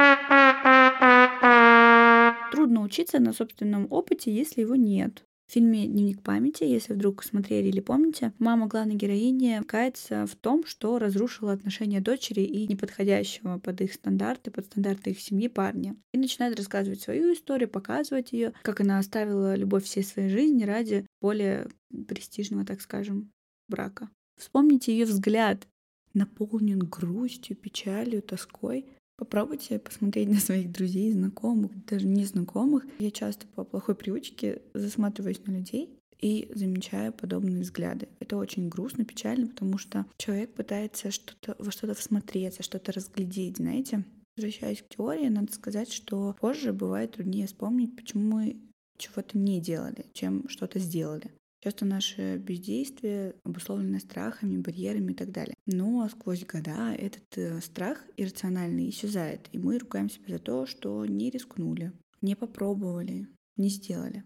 Трудно 2.51 2.83
учиться 2.83 3.17
на 3.17 3.33
собственном 3.33 3.87
опыте, 3.89 4.31
если 4.31 4.61
его 4.61 4.75
нет. 4.75 5.23
В 5.51 5.53
фильме 5.53 5.85
«Дневник 5.85 6.21
памяти», 6.21 6.63
если 6.63 6.93
вдруг 6.93 7.25
смотрели 7.25 7.67
или 7.67 7.81
помните, 7.81 8.31
мама 8.39 8.67
главной 8.67 8.95
героини 8.95 9.61
кается 9.67 10.25
в 10.25 10.33
том, 10.37 10.65
что 10.65 10.97
разрушила 10.97 11.51
отношения 11.51 11.99
дочери 11.99 12.39
и 12.39 12.65
неподходящего 12.69 13.59
под 13.59 13.81
их 13.81 13.91
стандарты, 13.91 14.49
под 14.49 14.67
стандарты 14.67 15.09
их 15.09 15.19
семьи 15.19 15.49
парня. 15.49 15.97
И 16.13 16.17
начинает 16.17 16.55
рассказывать 16.55 17.01
свою 17.01 17.33
историю, 17.33 17.67
показывать 17.67 18.31
ее, 18.31 18.53
как 18.61 18.79
она 18.79 18.97
оставила 18.97 19.53
любовь 19.53 19.83
всей 19.83 20.05
своей 20.05 20.29
жизни 20.29 20.63
ради 20.63 21.05
более 21.19 21.67
престижного, 22.07 22.65
так 22.65 22.79
скажем, 22.79 23.33
брака. 23.67 24.09
Вспомните 24.37 24.93
ее 24.93 25.03
взгляд, 25.03 25.67
наполнен 26.13 26.79
грустью, 26.79 27.57
печалью, 27.57 28.21
тоской. 28.21 28.85
Попробуйте 29.21 29.77
посмотреть 29.77 30.29
на 30.29 30.39
своих 30.39 30.71
друзей, 30.71 31.11
знакомых, 31.11 31.69
даже 31.85 32.07
незнакомых. 32.07 32.87
Я 32.97 33.11
часто 33.11 33.45
по 33.53 33.63
плохой 33.63 33.93
привычке 33.93 34.63
засматриваюсь 34.73 35.45
на 35.45 35.51
людей 35.51 35.95
и 36.19 36.51
замечаю 36.55 37.13
подобные 37.13 37.61
взгляды. 37.61 38.07
Это 38.19 38.35
очень 38.35 38.67
грустно, 38.67 39.05
печально, 39.05 39.45
потому 39.45 39.77
что 39.77 40.07
человек 40.17 40.55
пытается 40.55 41.11
что-то, 41.11 41.55
во 41.59 41.69
что-то 41.69 41.93
всмотреться, 41.93 42.63
что-то 42.63 42.93
разглядеть, 42.93 43.57
знаете. 43.57 44.05
Возвращаясь 44.37 44.81
к 44.81 44.89
теории, 44.89 45.27
надо 45.27 45.53
сказать, 45.53 45.93
что 45.93 46.35
позже 46.41 46.73
бывает 46.73 47.11
труднее 47.11 47.45
вспомнить, 47.45 47.95
почему 47.95 48.37
мы 48.37 48.59
чего-то 48.97 49.37
не 49.37 49.61
делали, 49.61 50.07
чем 50.13 50.49
что-то 50.49 50.79
сделали. 50.79 51.29
Часто 51.63 51.85
наше 51.85 52.37
бездействие 52.37 53.35
обусловлено 53.43 53.99
страхами, 53.99 54.57
барьерами 54.57 55.11
и 55.11 55.15
так 55.15 55.31
далее. 55.31 55.55
Но 55.67 56.09
сквозь 56.09 56.43
года 56.43 56.91
этот 56.97 57.37
э, 57.37 57.61
страх 57.61 58.03
иррациональный 58.17 58.89
исчезает, 58.89 59.47
и 59.51 59.59
мы 59.59 59.77
ругаем 59.77 60.09
себя 60.09 60.37
за 60.37 60.39
то, 60.39 60.65
что 60.65 61.05
не 61.05 61.29
рискнули, 61.29 61.93
не 62.21 62.35
попробовали, 62.35 63.27
не 63.57 63.69
сделали. 63.69 64.23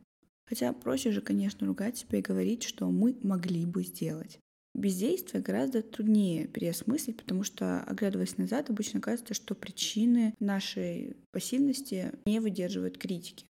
Хотя 0.47 0.71
проще 0.71 1.11
же, 1.11 1.19
конечно, 1.21 1.67
ругать 1.67 1.97
себя 1.97 2.19
и 2.19 2.21
говорить, 2.21 2.63
что 2.63 2.89
мы 2.89 3.17
могли 3.21 3.65
бы 3.65 3.83
сделать. 3.83 4.39
Бездействие 4.73 5.43
гораздо 5.43 5.81
труднее 5.81 6.47
переосмыслить, 6.47 7.17
потому 7.17 7.43
что, 7.43 7.81
оглядываясь 7.81 8.37
назад, 8.37 8.69
обычно 8.69 9.01
кажется, 9.01 9.33
что 9.33 9.55
причины 9.55 10.35
нашей 10.39 11.17
пассивности 11.31 12.13
не 12.25 12.39
выдерживают 12.39 12.97
критики. 12.97 13.45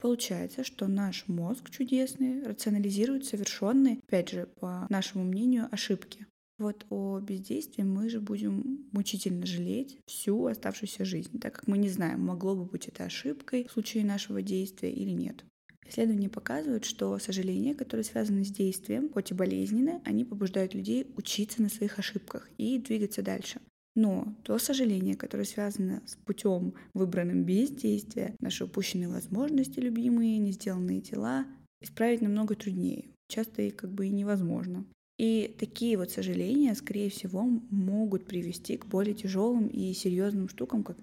Получается, 0.00 0.62
что 0.62 0.86
наш 0.86 1.26
мозг 1.26 1.70
чудесный 1.70 2.42
рационализирует 2.44 3.24
совершенные, 3.24 3.98
опять 4.06 4.30
же, 4.30 4.48
по 4.60 4.86
нашему 4.90 5.24
мнению, 5.24 5.68
ошибки. 5.72 6.26
Вот 6.58 6.86
о 6.90 7.18
бездействии 7.20 7.82
мы 7.82 8.08
же 8.08 8.20
будем 8.20 8.88
мучительно 8.92 9.46
жалеть 9.46 9.98
всю 10.06 10.46
оставшуюся 10.46 11.04
жизнь, 11.04 11.38
так 11.40 11.54
как 11.54 11.68
мы 11.68 11.78
не 11.78 11.88
знаем, 11.88 12.20
могло 12.20 12.56
бы 12.56 12.64
быть 12.64 12.88
это 12.88 13.04
ошибкой 13.04 13.66
в 13.68 13.72
случае 13.72 14.04
нашего 14.04 14.42
действия 14.42 14.92
или 14.92 15.10
нет. 15.10 15.44
Исследования 15.88 16.28
показывают, 16.28 16.84
что 16.84 17.18
сожаления, 17.18 17.74
которые 17.74 18.04
связаны 18.04 18.44
с 18.44 18.50
действием, 18.50 19.10
хоть 19.10 19.30
и 19.30 19.34
болезненны, 19.34 20.02
они 20.04 20.24
побуждают 20.24 20.74
людей 20.74 21.06
учиться 21.16 21.62
на 21.62 21.68
своих 21.68 21.98
ошибках 21.98 22.50
и 22.58 22.78
двигаться 22.78 23.22
дальше. 23.22 23.60
Но 23.98 24.32
то 24.44 24.56
сожаление, 24.58 25.16
которое 25.16 25.44
связано 25.44 26.04
с 26.06 26.14
путем, 26.14 26.72
выбранным 26.94 27.42
без 27.42 27.70
действия, 27.70 28.36
наши 28.38 28.64
упущенные 28.64 29.08
возможности, 29.08 29.80
любимые, 29.80 30.38
не 30.38 30.52
сделанные 30.52 31.00
дела, 31.00 31.48
исправить 31.80 32.22
намного 32.22 32.54
труднее. 32.54 33.06
Часто 33.26 33.62
и 33.62 33.70
как 33.70 33.90
бы 33.90 34.06
и 34.06 34.10
невозможно. 34.10 34.86
И 35.18 35.52
такие 35.58 35.98
вот 35.98 36.12
сожаления, 36.12 36.76
скорее 36.76 37.10
всего, 37.10 37.42
могут 37.42 38.24
привести 38.26 38.76
к 38.76 38.86
более 38.86 39.16
тяжелым 39.16 39.66
и 39.66 39.92
серьезным 39.94 40.48
штукам, 40.48 40.84
как 40.84 40.96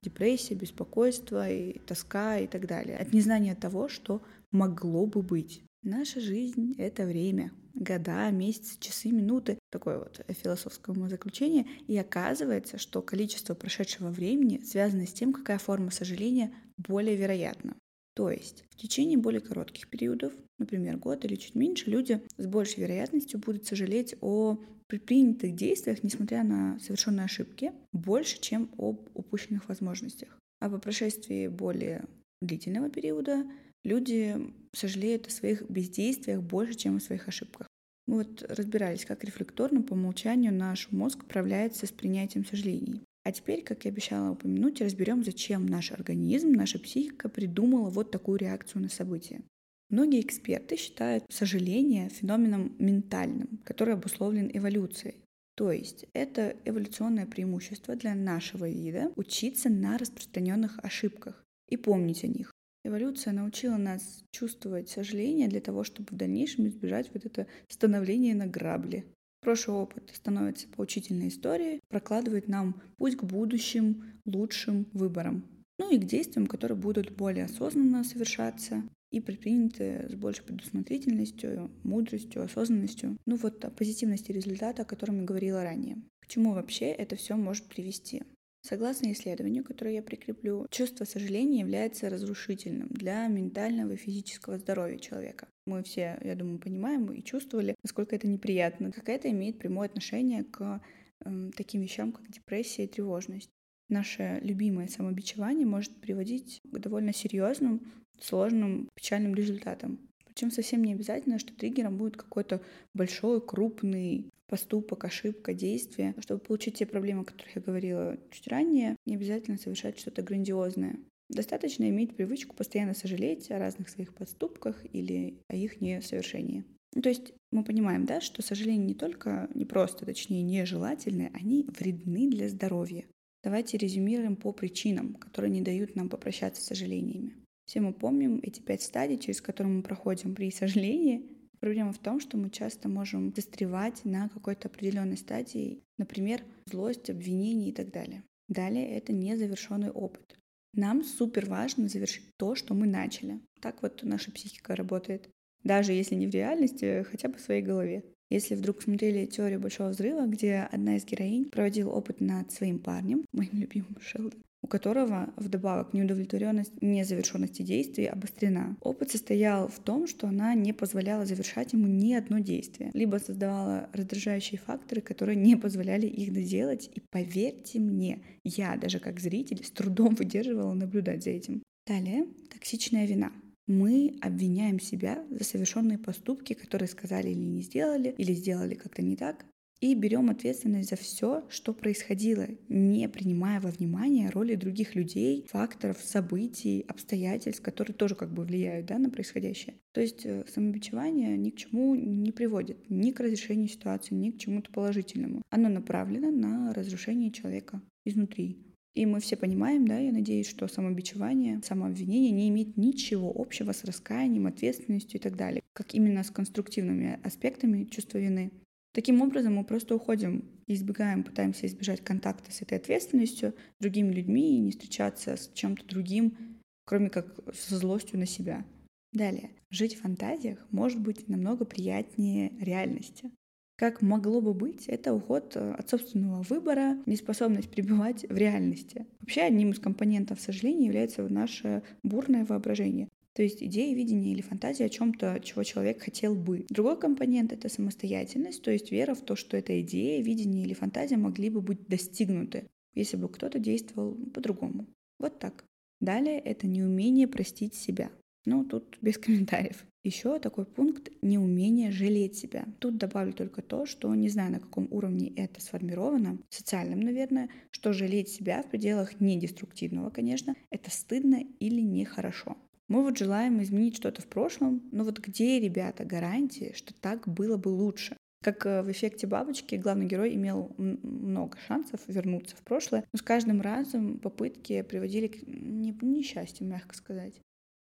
депрессия, 0.00 0.54
беспокойство 0.54 1.50
и 1.50 1.78
тоска 1.80 2.38
и 2.38 2.46
так 2.46 2.66
далее. 2.66 2.96
От 2.96 3.12
незнания 3.12 3.56
того, 3.56 3.88
что 3.88 4.22
могло 4.52 5.04
бы 5.04 5.20
быть. 5.20 5.62
Наша 5.82 6.18
жизнь— 6.18 6.76
это 6.78 7.04
время. 7.04 7.52
Года, 7.78 8.28
месяцы, 8.32 8.76
часы, 8.80 9.12
минуты. 9.12 9.56
Такое 9.70 9.98
вот 9.98 10.20
философское 10.28 10.92
заключение. 11.08 11.64
И 11.86 11.96
оказывается, 11.96 12.76
что 12.76 13.02
количество 13.02 13.54
прошедшего 13.54 14.10
времени 14.10 14.60
связано 14.64 15.06
с 15.06 15.12
тем, 15.12 15.32
какая 15.32 15.58
форма 15.58 15.92
сожаления 15.92 16.52
более 16.76 17.14
вероятна. 17.14 17.76
То 18.16 18.32
есть 18.32 18.64
в 18.70 18.76
течение 18.76 19.16
более 19.16 19.40
коротких 19.40 19.88
периодов, 19.88 20.32
например, 20.58 20.96
год 20.96 21.24
или 21.24 21.36
чуть 21.36 21.54
меньше, 21.54 21.88
люди 21.88 22.20
с 22.36 22.46
большей 22.46 22.80
вероятностью 22.80 23.38
будут 23.38 23.66
сожалеть 23.66 24.16
о 24.20 24.58
предпринятых 24.88 25.54
действиях, 25.54 26.02
несмотря 26.02 26.42
на 26.42 26.80
совершенные 26.80 27.26
ошибки, 27.26 27.72
больше, 27.92 28.40
чем 28.40 28.70
об 28.76 29.08
упущенных 29.14 29.68
возможностях. 29.68 30.36
А 30.58 30.68
по 30.68 30.78
прошествии 30.78 31.46
более 31.46 32.06
длительного 32.42 32.90
периода 32.90 33.44
люди 33.84 34.36
сожалеют 34.74 35.26
о 35.26 35.30
своих 35.30 35.68
бездействиях 35.70 36.42
больше, 36.42 36.74
чем 36.74 36.96
о 36.96 37.00
своих 37.00 37.28
ошибках. 37.28 37.66
Мы 38.06 38.18
вот 38.18 38.42
разбирались, 38.48 39.04
как 39.04 39.24
рефлекторно 39.24 39.82
по 39.82 39.92
умолчанию 39.92 40.52
наш 40.52 40.90
мозг 40.90 41.24
справляется 41.24 41.86
с 41.86 41.92
принятием 41.92 42.46
сожалений. 42.46 43.02
А 43.24 43.32
теперь, 43.32 43.62
как 43.62 43.84
я 43.84 43.90
обещала 43.90 44.30
упомянуть, 44.30 44.80
разберем, 44.80 45.22
зачем 45.22 45.66
наш 45.66 45.92
организм, 45.92 46.52
наша 46.52 46.78
психика 46.78 47.28
придумала 47.28 47.90
вот 47.90 48.10
такую 48.10 48.38
реакцию 48.38 48.82
на 48.82 48.88
события. 48.88 49.42
Многие 49.90 50.22
эксперты 50.22 50.76
считают 50.76 51.24
сожаление 51.28 52.08
феноменом 52.08 52.74
ментальным, 52.78 53.60
который 53.64 53.94
обусловлен 53.94 54.50
эволюцией. 54.52 55.16
То 55.56 55.72
есть 55.72 56.06
это 56.12 56.56
эволюционное 56.64 57.26
преимущество 57.26 57.96
для 57.96 58.14
нашего 58.14 58.68
вида 58.68 59.12
учиться 59.16 59.68
на 59.68 59.98
распространенных 59.98 60.78
ошибках 60.82 61.44
и 61.68 61.76
помнить 61.76 62.24
о 62.24 62.28
них. 62.28 62.52
Эволюция 62.84 63.32
научила 63.32 63.76
нас 63.76 64.24
чувствовать 64.30 64.88
сожаление 64.88 65.48
для 65.48 65.60
того, 65.60 65.84
чтобы 65.84 66.08
в 66.10 66.16
дальнейшем 66.16 66.68
избежать 66.68 67.10
вот 67.12 67.26
это 67.26 67.46
становление 67.68 68.34
на 68.34 68.46
грабли. 68.46 69.04
Прошлый 69.40 69.76
опыт 69.76 70.10
становится 70.14 70.68
поучительной 70.68 71.28
историей, 71.28 71.80
прокладывает 71.88 72.48
нам 72.48 72.80
путь 72.96 73.16
к 73.16 73.24
будущим, 73.24 74.04
лучшим 74.24 74.86
выборам. 74.92 75.44
Ну 75.78 75.92
и 75.92 75.98
к 75.98 76.04
действиям, 76.04 76.46
которые 76.46 76.76
будут 76.76 77.10
более 77.10 77.44
осознанно 77.44 78.04
совершаться 78.04 78.82
и 79.10 79.20
предприняты 79.20 80.06
с 80.08 80.14
большей 80.14 80.44
предусмотрительностью, 80.44 81.70
мудростью, 81.82 82.42
осознанностью. 82.42 83.16
Ну 83.26 83.36
вот 83.36 83.64
о 83.64 83.70
позитивности 83.70 84.32
результата, 84.32 84.82
о 84.82 84.86
котором 84.86 85.20
я 85.20 85.24
говорила 85.24 85.62
ранее. 85.62 86.02
К 86.20 86.26
чему 86.26 86.52
вообще 86.52 86.86
это 86.86 87.16
все 87.16 87.36
может 87.36 87.66
привести? 87.66 88.22
Согласно 88.62 89.12
исследованию, 89.12 89.64
которое 89.64 89.94
я 89.94 90.02
прикреплю, 90.02 90.66
чувство 90.70 91.04
сожаления 91.04 91.60
является 91.60 92.10
разрушительным 92.10 92.88
для 92.88 93.26
ментального 93.28 93.92
и 93.92 93.96
физического 93.96 94.58
здоровья 94.58 94.98
человека. 94.98 95.48
Мы 95.66 95.82
все, 95.84 96.18
я 96.22 96.34
думаю, 96.34 96.58
понимаем 96.58 97.12
и 97.12 97.22
чувствовали, 97.22 97.74
насколько 97.82 98.16
это 98.16 98.26
неприятно, 98.26 98.90
как 98.90 99.08
это 99.08 99.30
имеет 99.30 99.58
прямое 99.58 99.86
отношение 99.86 100.44
к 100.44 100.82
э, 101.24 101.50
таким 101.56 101.82
вещам, 101.82 102.12
как 102.12 102.28
депрессия 102.30 102.84
и 102.84 102.88
тревожность. 102.88 103.50
Наше 103.88 104.40
любимое 104.42 104.88
самобичевание 104.88 105.66
может 105.66 105.98
приводить 106.00 106.60
к 106.64 106.78
довольно 106.78 107.14
серьезным, 107.14 107.90
сложным, 108.20 108.90
печальным 108.94 109.34
результатам. 109.34 109.98
Причем 110.26 110.50
совсем 110.50 110.84
не 110.84 110.92
обязательно, 110.92 111.38
что 111.38 111.54
триггером 111.54 111.96
будет 111.96 112.16
какой-то 112.16 112.60
большой, 112.92 113.40
крупный 113.40 114.30
поступок, 114.48 115.04
ошибка, 115.04 115.54
действие. 115.54 116.14
Чтобы 116.18 116.40
получить 116.40 116.78
те 116.78 116.86
проблемы, 116.86 117.22
о 117.22 117.24
которых 117.24 117.56
я 117.56 117.62
говорила 117.62 118.18
чуть 118.30 118.48
ранее, 118.48 118.96
не 119.06 119.14
обязательно 119.14 119.58
совершать 119.58 119.98
что-то 119.98 120.22
грандиозное. 120.22 120.98
Достаточно 121.28 121.88
иметь 121.88 122.16
привычку 122.16 122.56
постоянно 122.56 122.94
сожалеть 122.94 123.50
о 123.50 123.58
разных 123.58 123.88
своих 123.90 124.14
поступках 124.14 124.82
или 124.92 125.38
о 125.48 125.56
их 125.56 125.80
несовершении. 125.80 126.64
Ну, 126.94 127.02
то 127.02 127.10
есть 127.10 127.34
мы 127.52 127.64
понимаем, 127.64 128.06
да, 128.06 128.20
что 128.20 128.42
сожаления 128.42 128.86
не 128.86 128.94
только, 128.94 129.48
не 129.54 129.66
просто, 129.66 130.06
точнее, 130.06 130.42
нежелательные, 130.42 131.30
они 131.34 131.66
вредны 131.78 132.30
для 132.30 132.48
здоровья. 132.48 133.04
Давайте 133.44 133.76
резюмируем 133.76 134.36
по 134.36 134.52
причинам, 134.52 135.14
которые 135.14 135.50
не 135.50 135.62
дают 135.62 135.94
нам 135.94 136.08
попрощаться 136.08 136.62
с 136.62 136.66
сожалениями. 136.66 137.36
Все 137.66 137.80
мы 137.80 137.92
помним 137.92 138.40
эти 138.42 138.60
пять 138.60 138.82
стадий, 138.82 139.18
через 139.18 139.42
которые 139.42 139.74
мы 139.74 139.82
проходим 139.82 140.34
при 140.34 140.50
сожалении. 140.50 141.26
Проблема 141.60 141.92
в 141.92 141.98
том, 141.98 142.20
что 142.20 142.36
мы 142.36 142.50
часто 142.50 142.88
можем 142.88 143.34
застревать 143.34 144.04
на 144.04 144.28
какой-то 144.28 144.68
определенной 144.68 145.16
стадии, 145.16 145.82
например, 145.96 146.44
злость, 146.66 147.10
обвинение 147.10 147.70
и 147.70 147.72
так 147.72 147.90
далее. 147.90 148.22
Далее 148.48 148.96
это 148.96 149.12
незавершенный 149.12 149.90
опыт. 149.90 150.38
Нам 150.74 151.02
супер 151.02 151.46
важно 151.46 151.88
завершить 151.88 152.36
то, 152.36 152.54
что 152.54 152.74
мы 152.74 152.86
начали. 152.86 153.40
Так 153.60 153.82
вот 153.82 154.02
наша 154.02 154.30
психика 154.30 154.76
работает. 154.76 155.28
Даже 155.64 155.92
если 155.92 156.14
не 156.14 156.26
в 156.26 156.30
реальности, 156.30 157.04
хотя 157.10 157.28
бы 157.28 157.36
в 157.36 157.40
своей 157.40 157.62
голове. 157.62 158.04
Если 158.30 158.54
вдруг 158.54 158.82
смотрели 158.82 159.26
теорию 159.26 159.58
большого 159.58 159.88
взрыва, 159.88 160.26
где 160.26 160.68
одна 160.70 160.96
из 160.96 161.04
героинь 161.04 161.48
проводила 161.50 161.90
опыт 161.90 162.20
над 162.20 162.52
своим 162.52 162.78
парнем, 162.78 163.24
моим 163.32 163.50
любимым 163.52 163.96
Шелдон, 164.00 164.42
у 164.62 164.66
которого 164.66 165.32
вдобавок 165.36 165.92
неудовлетворенность 165.94 166.72
незавершенности 166.80 167.62
действий 167.62 168.06
обострена. 168.06 168.76
Опыт 168.80 169.10
состоял 169.10 169.68
в 169.68 169.78
том, 169.78 170.06
что 170.06 170.26
она 170.26 170.54
не 170.54 170.72
позволяла 170.72 171.26
завершать 171.26 171.72
ему 171.72 171.86
ни 171.86 172.14
одно 172.14 172.38
действие, 172.38 172.90
либо 172.94 173.16
создавала 173.16 173.88
раздражающие 173.92 174.58
факторы, 174.58 175.00
которые 175.00 175.36
не 175.36 175.56
позволяли 175.56 176.06
их 176.06 176.32
доделать. 176.32 176.90
И 176.94 177.00
поверьте 177.10 177.78
мне, 177.78 178.22
я 178.44 178.76
даже 178.76 178.98
как 178.98 179.20
зритель 179.20 179.64
с 179.64 179.70
трудом 179.70 180.14
выдерживала 180.14 180.74
наблюдать 180.74 181.24
за 181.24 181.30
этим. 181.30 181.62
Далее, 181.86 182.26
токсичная 182.52 183.06
вина. 183.06 183.32
Мы 183.66 184.16
обвиняем 184.22 184.80
себя 184.80 185.24
за 185.30 185.44
совершенные 185.44 185.98
поступки, 185.98 186.54
которые 186.54 186.88
сказали 186.88 187.28
или 187.28 187.38
не 187.38 187.60
сделали, 187.60 188.14
или 188.16 188.32
сделали 188.32 188.74
как-то 188.74 189.02
не 189.02 189.14
так, 189.14 189.44
и 189.80 189.94
берем 189.94 190.30
ответственность 190.30 190.90
за 190.90 190.96
все, 190.96 191.44
что 191.48 191.72
происходило, 191.72 192.46
не 192.68 193.08
принимая 193.08 193.60
во 193.60 193.70
внимание 193.70 194.30
роли 194.30 194.54
других 194.54 194.94
людей, 194.94 195.46
факторов, 195.48 195.98
событий, 196.02 196.84
обстоятельств, 196.88 197.62
которые 197.62 197.94
тоже 197.94 198.14
как 198.14 198.32
бы 198.32 198.44
влияют 198.44 198.86
да, 198.86 198.98
на 198.98 199.10
происходящее. 199.10 199.76
То 199.92 200.00
есть 200.00 200.26
э, 200.26 200.44
самобичевание 200.52 201.36
ни 201.36 201.50
к 201.50 201.56
чему 201.56 201.94
не 201.94 202.32
приводит, 202.32 202.78
ни 202.90 203.12
к 203.12 203.20
разрешению 203.20 203.68
ситуации, 203.68 204.14
ни 204.14 204.30
к 204.30 204.38
чему-то 204.38 204.70
положительному. 204.72 205.42
Оно 205.50 205.68
направлено 205.68 206.30
на 206.30 206.72
разрушение 206.74 207.30
человека 207.30 207.80
изнутри. 208.04 208.58
И 208.94 209.06
мы 209.06 209.20
все 209.20 209.36
понимаем, 209.36 209.86
да, 209.86 209.96
я 209.98 210.10
надеюсь, 210.10 210.48
что 210.48 210.66
самобичевание, 210.66 211.60
самообвинение 211.62 212.32
не 212.32 212.48
имеет 212.48 212.76
ничего 212.76 213.32
общего 213.32 213.70
с 213.70 213.84
раскаянием, 213.84 214.48
ответственностью 214.48 215.20
и 215.20 215.22
так 215.22 215.36
далее, 215.36 215.62
как 215.72 215.94
именно 215.94 216.24
с 216.24 216.30
конструктивными 216.32 217.20
аспектами 217.22 217.84
чувства 217.84 218.18
вины. 218.18 218.50
Таким 218.92 219.22
образом, 219.22 219.54
мы 219.56 219.64
просто 219.64 219.94
уходим 219.94 220.58
избегаем, 220.68 221.24
пытаемся 221.24 221.66
избежать 221.66 222.02
контакта 222.02 222.52
с 222.52 222.62
этой 222.62 222.78
ответственностью, 222.78 223.54
с 223.78 223.82
другими 223.82 224.12
людьми 224.12 224.56
и 224.56 224.60
не 224.60 224.70
встречаться 224.70 225.36
с 225.36 225.50
чем-то 225.52 225.86
другим, 225.86 226.60
кроме 226.84 227.10
как 227.10 227.38
со 227.54 227.76
злостью 227.76 228.18
на 228.18 228.26
себя. 228.26 228.64
Далее. 229.12 229.50
Жить 229.70 229.96
в 229.96 230.02
фантазиях 230.02 230.66
может 230.70 231.00
быть 231.00 231.28
намного 231.28 231.64
приятнее 231.64 232.52
реальности. 232.60 233.30
Как 233.76 234.02
могло 234.02 234.40
бы 234.40 234.54
быть, 234.54 234.86
это 234.88 235.14
уход 235.14 235.52
э, 235.54 235.72
от 235.72 235.88
собственного 235.88 236.42
выбора, 236.42 236.98
неспособность 237.06 237.70
пребывать 237.70 238.28
в 238.28 238.36
реальности. 238.36 239.06
Вообще 239.20 239.42
одним 239.42 239.70
из 239.70 239.78
компонентов 239.78 240.40
сожаления 240.40 240.86
является 240.86 241.22
наше 241.28 241.84
бурное 242.02 242.44
воображение. 242.44 243.08
То 243.38 243.44
есть 243.44 243.62
идея, 243.62 243.94
видение 243.94 244.32
или 244.32 244.40
фантазия 244.40 244.86
о 244.86 244.88
чем-то, 244.88 245.38
чего 245.44 245.62
человек 245.62 246.02
хотел 246.02 246.34
бы. 246.34 246.66
Другой 246.70 246.98
компонент— 246.98 247.52
это 247.52 247.68
самостоятельность, 247.68 248.64
то 248.64 248.72
есть 248.72 248.90
вера 248.90 249.14
в 249.14 249.20
то, 249.20 249.36
что 249.36 249.56
эта 249.56 249.80
идея, 249.80 250.20
видение 250.24 250.64
или 250.64 250.74
фантазия 250.74 251.18
могли 251.18 251.48
бы 251.48 251.60
быть 251.60 251.86
достигнуты, 251.86 252.66
если 252.94 253.16
бы 253.16 253.28
кто-то 253.28 253.60
действовал 253.60 254.16
по-другому. 254.34 254.88
Вот 255.20 255.38
так. 255.38 255.64
Далее 256.00 256.40
это 256.40 256.66
неумение 256.66 257.28
простить 257.28 257.76
себя. 257.76 258.10
Ну, 258.44 258.64
тут 258.64 258.98
без 259.02 259.18
комментариев. 259.18 259.86
Еще 260.02 260.40
такой 260.40 260.66
пункт— 260.66 261.12
неумение 261.22 261.92
жалеть 261.92 262.36
себя. 262.36 262.66
Тут 262.80 262.96
добавлю 262.96 263.32
только 263.32 263.62
то, 263.62 263.86
что 263.86 264.12
не 264.16 264.30
знаю, 264.30 264.50
на 264.50 264.58
каком 264.58 264.88
уровне 264.90 265.32
это 265.36 265.60
сформировано, 265.60 266.40
социальном, 266.48 266.98
наверное, 266.98 267.50
что 267.70 267.92
жалеть 267.92 268.30
себя 268.30 268.64
в 268.64 268.70
пределах 268.70 269.20
недеструктивного, 269.20 270.10
конечно, 270.10 270.56
это 270.70 270.90
стыдно 270.90 271.44
или 271.60 271.82
нехорошо. 271.82 272.56
Мы 272.88 273.02
вот 273.02 273.18
желаем 273.18 273.62
изменить 273.62 273.96
что-то 273.96 274.22
в 274.22 274.26
прошлом, 274.26 274.82
но 274.92 275.04
вот 275.04 275.18
где, 275.18 275.60
ребята, 275.60 276.04
гарантии, 276.04 276.72
что 276.74 276.94
так 276.94 277.28
было 277.28 277.58
бы 277.58 277.68
лучше? 277.68 278.16
Как 278.42 278.64
э, 278.64 278.82
в 278.82 278.90
эффекте 278.90 279.26
бабочки, 279.26 279.74
главный 279.74 280.06
герой 280.06 280.34
имел 280.34 280.74
много 280.78 281.58
шансов 281.66 282.00
вернуться 282.06 282.56
в 282.56 282.62
прошлое, 282.62 283.04
но 283.12 283.18
с 283.18 283.22
каждым 283.22 283.60
разом 283.60 284.18
попытки 284.18 284.82
приводили 284.82 285.26
к 285.26 285.42
несчастью, 285.46 286.66
мягко 286.66 286.94
сказать. 286.94 287.34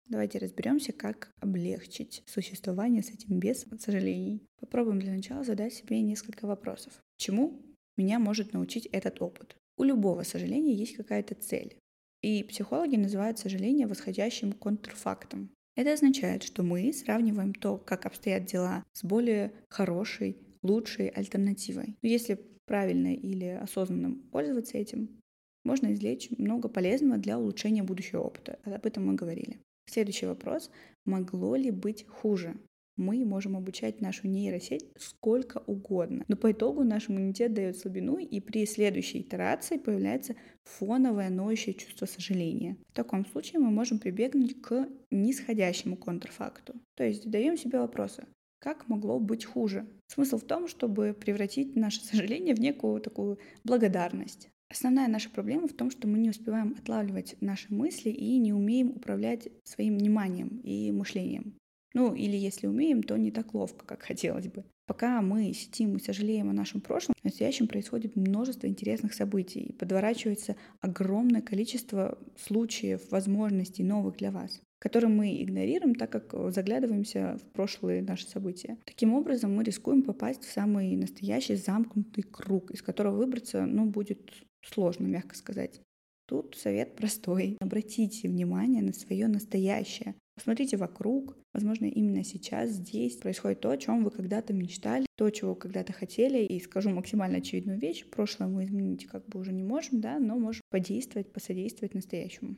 Давайте 0.06 0.38
разберемся, 0.38 0.92
как 0.92 1.30
облегчить 1.40 2.22
существование 2.26 3.02
с 3.02 3.10
этим 3.10 3.38
без 3.38 3.66
сожалений. 3.78 4.46
Попробуем 4.60 5.00
для 5.00 5.12
начала 5.12 5.44
задать 5.44 5.74
себе 5.74 6.00
несколько 6.02 6.46
вопросов. 6.46 6.92
Чему 7.16 7.62
меня 7.96 8.18
может 8.18 8.52
научить 8.52 8.86
этот 8.86 9.20
опыт? 9.20 9.56
У 9.76 9.82
любого 9.82 10.22
сожаления 10.22 10.74
есть 10.74 10.96
какая-то 10.96 11.34
цель. 11.34 11.76
И 12.24 12.42
психологи 12.42 12.96
называют 12.96 13.38
сожаление 13.38 13.86
восходящим 13.86 14.52
контрфактом. 14.52 15.50
Это 15.76 15.92
означает, 15.92 16.42
что 16.42 16.62
мы 16.62 16.90
сравниваем 16.90 17.52
то, 17.52 17.76
как 17.76 18.06
обстоят 18.06 18.46
дела, 18.46 18.82
с 18.94 19.04
более 19.04 19.52
хорошей, 19.68 20.38
лучшей 20.62 21.08
альтернативой. 21.08 21.98
Но 22.00 22.08
если 22.08 22.40
правильно 22.64 23.14
или 23.14 23.48
осознанно 23.48 24.16
пользоваться 24.32 24.78
этим, 24.78 25.20
можно 25.66 25.92
извлечь 25.92 26.30
много 26.38 26.70
полезного 26.70 27.18
для 27.18 27.38
улучшения 27.38 27.82
будущего 27.82 28.22
опыта. 28.22 28.58
Об 28.64 28.86
этом 28.86 29.06
мы 29.06 29.16
говорили. 29.16 29.58
Следующий 29.84 30.24
вопрос. 30.24 30.70
Могло 31.04 31.56
ли 31.56 31.70
быть 31.70 32.06
хуже? 32.06 32.56
Мы 32.96 33.24
можем 33.24 33.56
обучать 33.56 34.00
нашу 34.00 34.28
нейросеть 34.28 34.86
сколько 34.96 35.62
угодно. 35.66 36.24
Но 36.28 36.36
по 36.36 36.52
итогу 36.52 36.84
наш 36.84 37.10
иммунитет 37.10 37.54
дает 37.54 37.76
слабину, 37.76 38.18
и 38.18 38.40
при 38.40 38.66
следующей 38.66 39.20
итерации 39.20 39.76
появляется 39.76 40.36
фоновое 40.64 41.30
ноющее 41.30 41.74
чувство 41.74 42.06
сожаления. 42.06 42.76
В 42.88 42.92
таком 42.92 43.26
случае 43.26 43.60
мы 43.60 43.70
можем 43.70 43.98
прибегнуть 43.98 44.60
к 44.60 44.88
нисходящему 45.10 45.96
контрфакту. 45.96 46.74
То 46.96 47.04
есть 47.04 47.24
задаем 47.24 47.56
себе 47.56 47.80
вопросы. 47.80 48.26
Как 48.58 48.88
могло 48.88 49.18
быть 49.18 49.44
хуже? 49.44 49.86
Смысл 50.06 50.38
в 50.38 50.44
том, 50.44 50.68
чтобы 50.68 51.12
превратить 51.12 51.76
наше 51.76 52.00
сожаление 52.02 52.54
в 52.54 52.60
некую 52.60 53.00
такую 53.00 53.38
благодарность. 53.62 54.48
Основная 54.70 55.06
наша 55.06 55.28
проблема 55.30 55.68
в 55.68 55.74
том, 55.74 55.90
что 55.90 56.08
мы 56.08 56.18
не 56.18 56.30
успеваем 56.30 56.74
отлавливать 56.78 57.36
наши 57.40 57.72
мысли 57.72 58.08
и 58.08 58.38
не 58.38 58.52
умеем 58.52 58.90
управлять 58.90 59.48
своим 59.64 59.98
вниманием 59.98 60.60
и 60.64 60.90
мышлением. 60.90 61.58
Ну, 61.94 62.12
или 62.14 62.36
если 62.36 62.66
умеем, 62.66 63.02
то 63.02 63.16
не 63.16 63.30
так 63.30 63.54
ловко, 63.54 63.86
как 63.86 64.02
хотелось 64.02 64.48
бы. 64.48 64.64
Пока 64.86 65.22
мы 65.22 65.52
сидим 65.54 65.96
и 65.96 66.02
сожалеем 66.02 66.50
о 66.50 66.52
нашем 66.52 66.80
прошлом, 66.80 67.14
в 67.20 67.24
настоящем 67.24 67.68
происходит 67.68 68.16
множество 68.16 68.66
интересных 68.66 69.14
событий, 69.14 69.60
и 69.60 69.72
подворачивается 69.72 70.56
огромное 70.80 71.40
количество 71.40 72.18
случаев, 72.36 73.10
возможностей 73.10 73.84
новых 73.84 74.16
для 74.16 74.30
вас 74.30 74.60
которые 74.80 75.08
мы 75.08 75.42
игнорируем, 75.42 75.94
так 75.94 76.10
как 76.10 76.52
заглядываемся 76.52 77.38
в 77.38 77.52
прошлые 77.54 78.02
наши 78.02 78.26
события. 78.26 78.76
Таким 78.84 79.14
образом, 79.14 79.56
мы 79.56 79.64
рискуем 79.64 80.02
попасть 80.02 80.44
в 80.44 80.52
самый 80.52 80.94
настоящий 80.96 81.54
замкнутый 81.54 82.22
круг, 82.22 82.70
из 82.70 82.82
которого 82.82 83.16
выбраться 83.16 83.64
ну, 83.64 83.86
будет 83.86 84.30
сложно, 84.60 85.06
мягко 85.06 85.36
сказать. 85.36 85.80
Тут 86.26 86.56
совет 86.56 86.96
простой. 86.96 87.56
Обратите 87.60 88.28
внимание 88.28 88.82
на 88.82 88.92
свое 88.92 89.26
настоящее. 89.26 90.16
Посмотрите 90.34 90.76
вокруг. 90.76 91.36
Возможно, 91.52 91.84
именно 91.86 92.24
сейчас, 92.24 92.70
здесь 92.70 93.16
происходит 93.16 93.60
то, 93.60 93.70
о 93.70 93.76
чем 93.76 94.02
вы 94.02 94.10
когда-то 94.10 94.52
мечтали, 94.52 95.06
то, 95.16 95.30
чего 95.30 95.54
когда-то 95.54 95.92
хотели. 95.92 96.44
И 96.44 96.60
скажу 96.60 96.90
максимально 96.90 97.38
очевидную 97.38 97.78
вещь. 97.78 98.04
Прошлое 98.10 98.48
мы 98.48 98.64
изменить 98.64 99.06
как 99.06 99.26
бы 99.28 99.38
уже 99.38 99.52
не 99.52 99.62
можем, 99.62 100.00
да, 100.00 100.18
но 100.18 100.36
можем 100.36 100.62
подействовать, 100.70 101.32
посодействовать 101.32 101.94
настоящему. 101.94 102.56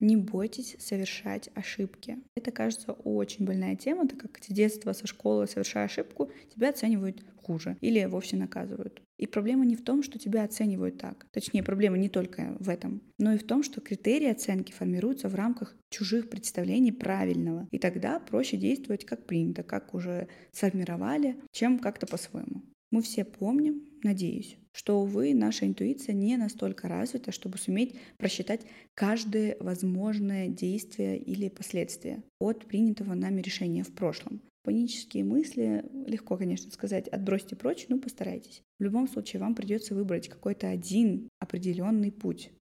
Не 0.00 0.16
бойтесь 0.16 0.74
совершать 0.80 1.48
ошибки. 1.54 2.18
Это 2.34 2.50
кажется 2.50 2.92
очень 2.92 3.44
больная 3.44 3.76
тема, 3.76 4.08
так 4.08 4.18
как 4.18 4.42
с 4.42 4.48
детства, 4.48 4.94
со 4.94 5.06
школы, 5.06 5.46
совершая 5.46 5.84
ошибку, 5.84 6.32
тебя 6.52 6.70
оценивают 6.70 7.24
хуже 7.36 7.76
или 7.80 8.04
вовсе 8.06 8.36
наказывают. 8.36 9.00
И 9.22 9.26
проблема 9.28 9.64
не 9.64 9.76
в 9.76 9.84
том, 9.84 10.02
что 10.02 10.18
тебя 10.18 10.42
оценивают 10.42 10.98
так. 10.98 11.28
Точнее, 11.30 11.62
проблема 11.62 11.96
не 11.96 12.08
только 12.08 12.56
в 12.58 12.68
этом, 12.68 13.00
но 13.18 13.32
и 13.32 13.38
в 13.38 13.44
том, 13.44 13.62
что 13.62 13.80
критерии 13.80 14.26
оценки 14.26 14.72
формируются 14.72 15.28
в 15.28 15.36
рамках 15.36 15.76
чужих 15.90 16.28
представлений 16.28 16.90
правильного. 16.90 17.68
И 17.70 17.78
тогда 17.78 18.18
проще 18.18 18.56
действовать 18.56 19.04
как 19.04 19.24
принято, 19.26 19.62
как 19.62 19.94
уже 19.94 20.26
сформировали, 20.50 21.36
чем 21.52 21.78
как-то 21.78 22.08
по-своему. 22.08 22.62
Мы 22.90 23.00
все 23.00 23.24
помним, 23.24 23.84
надеюсь, 24.02 24.58
что, 24.72 25.00
увы, 25.00 25.34
наша 25.34 25.66
интуиция 25.66 26.16
не 26.16 26.36
настолько 26.36 26.88
развита, 26.88 27.30
чтобы 27.30 27.58
суметь 27.58 27.94
просчитать 28.18 28.62
каждое 28.94 29.56
возможное 29.60 30.48
действие 30.48 31.16
или 31.16 31.48
последствие 31.48 32.24
от 32.40 32.66
принятого 32.66 33.14
нами 33.14 33.40
решения 33.40 33.84
в 33.84 33.94
прошлом. 33.94 34.42
Панические 34.64 35.24
мысли, 35.24 35.84
легко, 36.06 36.36
конечно, 36.36 36.70
сказать, 36.70 37.08
отбросьте 37.08 37.56
прочь, 37.56 37.86
но 37.88 37.98
постарайтесь. 37.98 38.62
В 38.78 38.84
любом 38.84 39.08
случае, 39.08 39.40
вам 39.40 39.56
придется 39.56 39.94
выбрать 39.94 40.28
какой-то 40.28 40.68
один 40.68 41.28
определенный 41.40 42.12
путь. 42.12 42.52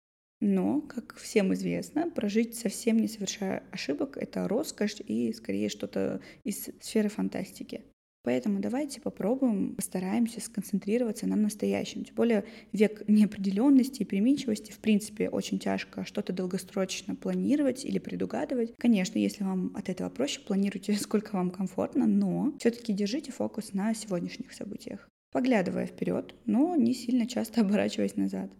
Но, 0.40 0.80
как 0.80 1.16
всем 1.16 1.52
известно, 1.52 2.10
прожить 2.10 2.56
совсем 2.56 2.96
не 2.96 3.08
совершая 3.08 3.62
ошибок— 3.70 4.16
это 4.20 4.48
роскошь 4.48 4.96
и 5.00 5.32
скорее 5.34 5.68
что-то 5.68 6.22
из 6.44 6.70
сферы 6.80 7.10
фантастики. 7.10 7.84
Поэтому 8.22 8.60
давайте 8.60 9.00
попробуем, 9.00 9.74
постараемся 9.74 10.40
сконцентрироваться 10.40 11.26
на 11.26 11.36
настоящем. 11.36 12.04
Тем 12.04 12.14
более 12.14 12.44
век 12.72 13.02
неопределенности 13.08 14.02
и 14.02 14.04
переменчивости, 14.04 14.72
в 14.72 14.78
принципе, 14.78 15.30
очень 15.30 15.58
тяжко 15.58 16.04
что-то 16.04 16.32
долгосрочно 16.32 17.14
планировать 17.14 17.84
или 17.84 17.98
предугадывать. 17.98 18.74
Конечно, 18.76 19.18
если 19.18 19.44
вам 19.44 19.72
от 19.74 19.88
этого 19.88 20.10
проще, 20.10 20.40
планируйте, 20.40 20.94
сколько 21.00 21.34
вам 21.34 21.50
комфортно, 21.50 22.06
но 22.06 22.52
все-таки 22.58 22.92
держите 22.92 23.32
фокус 23.32 23.72
на 23.72 23.94
сегодняшних 23.94 24.52
событиях. 24.52 25.08
Поглядывая 25.32 25.86
вперед, 25.86 26.34
но 26.44 26.76
не 26.76 26.92
сильно 26.92 27.26
часто 27.26 27.60
оборачиваясь 27.62 28.16
назад. 28.16 28.50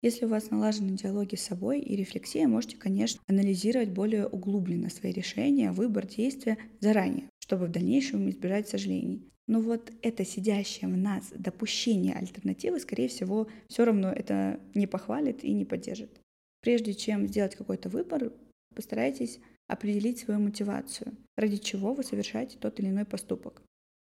Если 0.00 0.26
у 0.26 0.28
вас 0.28 0.50
налажены 0.50 0.96
диалоги 0.96 1.34
с 1.34 1.42
собой 1.42 1.80
и 1.80 1.96
рефлексия, 1.96 2.46
можете, 2.46 2.76
конечно, 2.76 3.20
анализировать 3.26 3.90
более 3.90 4.28
углубленно 4.28 4.90
свои 4.90 5.10
решения, 5.12 5.72
выбор, 5.72 6.06
действия 6.06 6.56
заранее, 6.78 7.28
чтобы 7.40 7.66
в 7.66 7.72
дальнейшем 7.72 8.30
избежать 8.30 8.68
сожалений. 8.68 9.28
Но 9.48 9.60
вот 9.60 9.90
это 10.02 10.24
сидящее 10.24 10.88
в 10.88 10.96
нас 10.96 11.32
допущение 11.34 12.14
альтернативы, 12.14 12.78
скорее 12.78 13.08
всего, 13.08 13.48
все 13.68 13.84
равно 13.84 14.12
это 14.12 14.60
не 14.74 14.86
похвалит 14.86 15.42
и 15.42 15.52
не 15.52 15.64
поддержит. 15.64 16.20
Прежде 16.60 16.94
чем 16.94 17.26
сделать 17.26 17.56
какой-то 17.56 17.88
выбор, 17.88 18.32
постарайтесь 18.76 19.40
определить 19.66 20.18
свою 20.18 20.38
мотивацию, 20.38 21.16
ради 21.36 21.56
чего 21.56 21.94
вы 21.94 22.04
совершаете 22.04 22.56
тот 22.58 22.78
или 22.78 22.88
иной 22.88 23.04
поступок. 23.04 23.62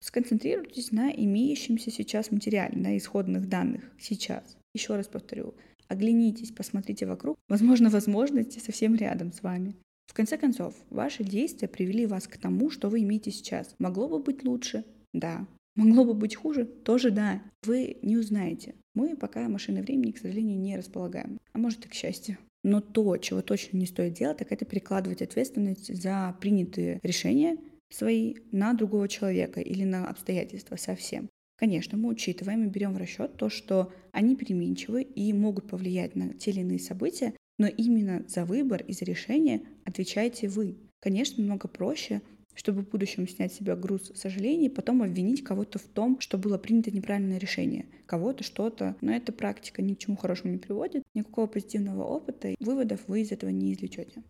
Сконцентрируйтесь 0.01 0.91
на 0.91 1.11
имеющемся 1.11 1.91
сейчас 1.91 2.31
материале, 2.31 2.77
на 2.77 2.97
исходных 2.97 3.47
данных 3.47 3.91
сейчас. 3.99 4.57
Еще 4.73 4.95
раз 4.95 5.07
повторю, 5.07 5.53
Оглянитесь, 5.91 6.51
посмотрите 6.51 7.05
вокруг. 7.05 7.37
Возможно, 7.49 7.89
возможности 7.89 8.59
совсем 8.59 8.95
рядом 8.95 9.33
с 9.33 9.43
вами. 9.43 9.75
В 10.07 10.13
конце 10.13 10.37
концов, 10.37 10.73
ваши 10.89 11.25
действия 11.25 11.67
привели 11.67 12.05
вас 12.05 12.29
к 12.29 12.37
тому, 12.37 12.69
что 12.69 12.87
вы 12.87 13.01
имеете 13.01 13.29
сейчас. 13.29 13.75
Могло 13.77 14.07
бы 14.07 14.19
быть 14.19 14.45
лучше? 14.45 14.85
Да. 15.11 15.45
Могло 15.75 16.05
бы 16.05 16.13
быть 16.13 16.37
хуже? 16.37 16.63
Тоже 16.63 17.11
да. 17.11 17.41
Вы 17.63 17.97
не 18.03 18.15
узнаете. 18.15 18.75
Мы 18.93 19.17
пока 19.17 19.49
машины 19.49 19.81
времени, 19.81 20.13
к 20.13 20.19
сожалению, 20.19 20.57
не 20.59 20.77
располагаем. 20.77 21.37
А 21.51 21.57
может 21.57 21.85
и 21.85 21.89
к 21.89 21.93
счастью. 21.93 22.37
Но 22.63 22.79
то, 22.79 23.17
чего 23.17 23.41
точно 23.41 23.75
не 23.75 23.85
стоит 23.85 24.13
делать, 24.13 24.37
так 24.37 24.53
это 24.53 24.63
перекладывать 24.63 25.21
ответственность 25.21 25.93
за 25.93 26.33
принятые 26.39 27.01
решения 27.03 27.57
свои 27.89 28.35
на 28.53 28.73
другого 28.73 29.09
человека 29.09 29.59
или 29.59 29.83
на 29.83 30.07
обстоятельства 30.07 30.77
совсем. 30.77 31.27
Конечно, 31.61 31.95
мы 31.95 32.09
учитываем 32.09 32.63
и 32.63 32.69
берем 32.69 32.95
в 32.95 32.97
расчет 32.97 33.37
то, 33.37 33.47
что 33.47 33.93
они 34.11 34.35
переменчивы 34.35 35.03
и 35.03 35.31
могут 35.31 35.69
повлиять 35.69 36.15
на 36.15 36.33
те 36.33 36.49
или 36.49 36.61
иные 36.61 36.79
события, 36.79 37.35
но 37.59 37.67
именно 37.67 38.25
за 38.27 38.45
выбор 38.45 38.81
и 38.81 38.93
за 38.93 39.05
решение 39.05 39.61
отвечаете 39.85 40.49
вы. 40.49 40.75
Конечно, 40.99 41.43
намного 41.43 41.67
проще 41.67 42.21
чтобы 42.53 42.81
в 42.81 42.89
будущем 42.89 43.29
снять 43.29 43.53
с 43.53 43.57
себя 43.57 43.77
груз 43.77 44.11
сожалений, 44.13 44.69
потом 44.69 45.01
обвинить 45.01 45.41
кого-то 45.41 45.79
в 45.79 45.83
том, 45.83 46.19
что 46.19 46.37
было 46.37 46.57
принято 46.57 46.91
неправильное 46.91 47.37
решение, 47.37 47.85
кого-то, 48.05 48.43
что-то. 48.43 48.97
Но 48.99 49.13
эта 49.13 49.31
практика 49.31 49.81
ни 49.81 49.93
к 49.93 49.99
чему 49.99 50.17
хорошему 50.17 50.51
не 50.51 50.59
приводит, 50.59 51.03
никакого 51.13 51.47
позитивного 51.47 52.03
опыта, 52.03 52.49
и 52.49 52.55
выводов 52.59 52.99
вы 53.07 53.21
из 53.21 53.31
этого 53.31 53.51
не 53.51 53.71
извлечете. 53.71 54.21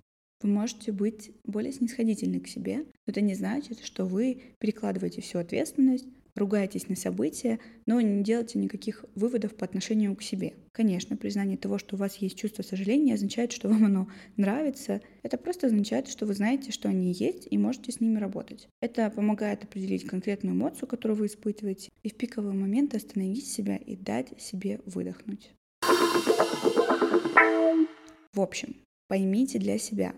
Вы 0.44 0.50
можете 0.50 0.91
быть 0.91 1.32
более 1.46 1.74
снисходительны 1.74 2.41
к 2.41 2.48
себе, 2.48 2.78
но 2.78 2.86
это 3.08 3.22
не 3.22 3.34
значит, 3.34 3.80
что 3.84 4.06
вы 4.06 4.41
перекладываете 4.60 5.22
всю 5.22 5.39
ответственность 5.39 6.08
ругаетесь 6.36 6.88
на 6.89 6.96
события, 6.96 7.60
но 7.86 8.00
не 8.02 8.24
делайте 8.24 8.60
никаких 8.60 9.06
выводов 9.15 9.56
по 9.56 9.65
отношению 9.65 10.15
к 10.15 10.24
себе. 10.24 10.54
Конечно, 10.72 11.17
признание 11.17 11.58
того, 11.58 11.78
что 11.78 11.96
у 11.96 12.00
вас 12.00 12.15
есть 12.17 12.38
чувство 12.38 12.63
сожаления, 12.63 13.13
означает, 13.13 13.52
что 13.52 13.67
вам 13.70 13.86
оно 13.86 14.08
нравится. 14.38 15.02
Это 15.24 15.38
просто 15.38 15.67
означает, 15.67 16.08
что 16.08 16.26
вы 16.26 16.34
знаете, 16.34 16.72
что 16.72 16.89
они 16.89 17.12
есть 17.12 17.48
и 17.50 17.58
можете 17.58 17.91
с 17.91 18.00
ними 18.00 18.20
работать. 18.20 18.67
Это 18.82 19.10
помогает 19.10 19.63
определить 19.63 20.06
конкретную 20.06 20.56
эмоцию, 20.56 20.88
которую 20.88 21.17
вы 21.17 21.26
испытываете, 21.28 21.89
и 22.04 22.10
в 22.10 22.15
пиковый 22.15 22.54
момент 22.54 22.96
остановить 22.96 23.48
себя 23.48 23.76
и 23.76 23.96
дать 23.96 24.39
себе 24.41 24.80
выдохнуть. 24.86 25.52
В 28.34 28.39
общем, 28.39 28.76
поймите 29.08 29.60
для 29.60 29.78
себя, 29.78 30.15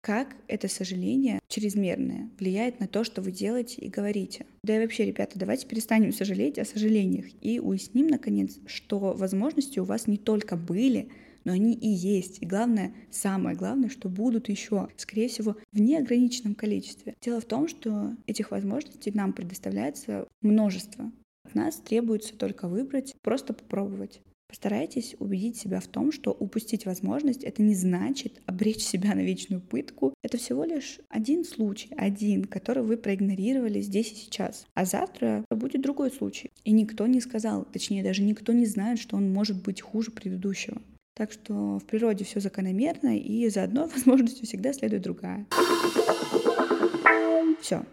как 0.00 0.36
это 0.48 0.68
сожаление 0.68 1.40
чрезмерное 1.48 2.30
влияет 2.38 2.80
на 2.80 2.88
то, 2.88 3.04
что 3.04 3.20
вы 3.22 3.32
делаете 3.32 3.80
и 3.80 3.88
говорите. 3.88 4.46
Да 4.62 4.76
и 4.76 4.80
вообще, 4.80 5.04
ребята, 5.04 5.38
давайте 5.38 5.66
перестанем 5.66 6.12
сожалеть 6.12 6.58
о 6.58 6.64
сожалениях 6.64 7.26
и 7.40 7.60
уясним, 7.60 8.06
наконец, 8.06 8.58
что 8.66 8.98
возможности 8.98 9.78
у 9.78 9.84
вас 9.84 10.06
не 10.06 10.16
только 10.16 10.56
были, 10.56 11.10
но 11.44 11.52
они 11.52 11.74
и 11.74 11.88
есть. 11.88 12.42
И 12.42 12.46
главное, 12.46 12.94
самое 13.10 13.56
главное, 13.56 13.88
что 13.88 14.08
будут 14.08 14.48
еще, 14.48 14.88
скорее 14.96 15.28
всего, 15.28 15.56
в 15.72 15.80
неограниченном 15.80 16.54
количестве. 16.54 17.14
Дело 17.20 17.40
в 17.40 17.46
том, 17.46 17.68
что 17.68 18.16
этих 18.26 18.50
возможностей 18.50 19.10
нам 19.14 19.32
предоставляется 19.32 20.26
множество. 20.42 21.10
От 21.44 21.54
нас 21.54 21.76
требуется 21.76 22.36
только 22.36 22.68
выбрать, 22.68 23.14
просто 23.22 23.54
попробовать. 23.54 24.20
Постарайтесь 24.50 25.14
убедить 25.20 25.56
себя 25.56 25.78
в 25.78 25.86
том, 25.86 26.10
что 26.10 26.32
упустить 26.32 26.84
возможность— 26.84 27.44
это 27.44 27.62
не 27.62 27.76
значит 27.76 28.42
обречь 28.46 28.82
себя 28.82 29.14
на 29.14 29.20
вечную 29.20 29.62
пытку. 29.62 30.12
Это 30.24 30.38
всего 30.38 30.64
лишь 30.64 30.98
один 31.08 31.44
случай, 31.44 31.90
один, 31.96 32.46
который 32.46 32.82
вы 32.82 32.96
проигнорировали 32.96 33.80
здесь 33.80 34.10
и 34.10 34.16
сейчас. 34.16 34.66
А 34.74 34.84
завтра 34.84 35.44
будет 35.50 35.82
другой 35.82 36.10
случай. 36.10 36.50
И 36.64 36.72
никто 36.72 37.06
не 37.06 37.20
сказал, 37.20 37.64
точнее 37.64 38.02
даже 38.02 38.24
никто 38.24 38.52
не 38.52 38.66
знает, 38.66 38.98
что 38.98 39.16
он 39.16 39.32
может 39.32 39.62
быть 39.62 39.80
хуже 39.80 40.10
предыдущего. 40.10 40.82
Так 41.14 41.30
что 41.30 41.78
в 41.78 41.84
природе 41.84 42.24
все 42.24 42.40
закономерно, 42.40 43.16
и 43.16 43.48
за 43.50 43.62
одной 43.62 43.86
возможностью 43.94 44.46
всегда 44.46 44.72
следует 44.72 45.02
другая. 45.02 45.46
Все. 47.60 47.86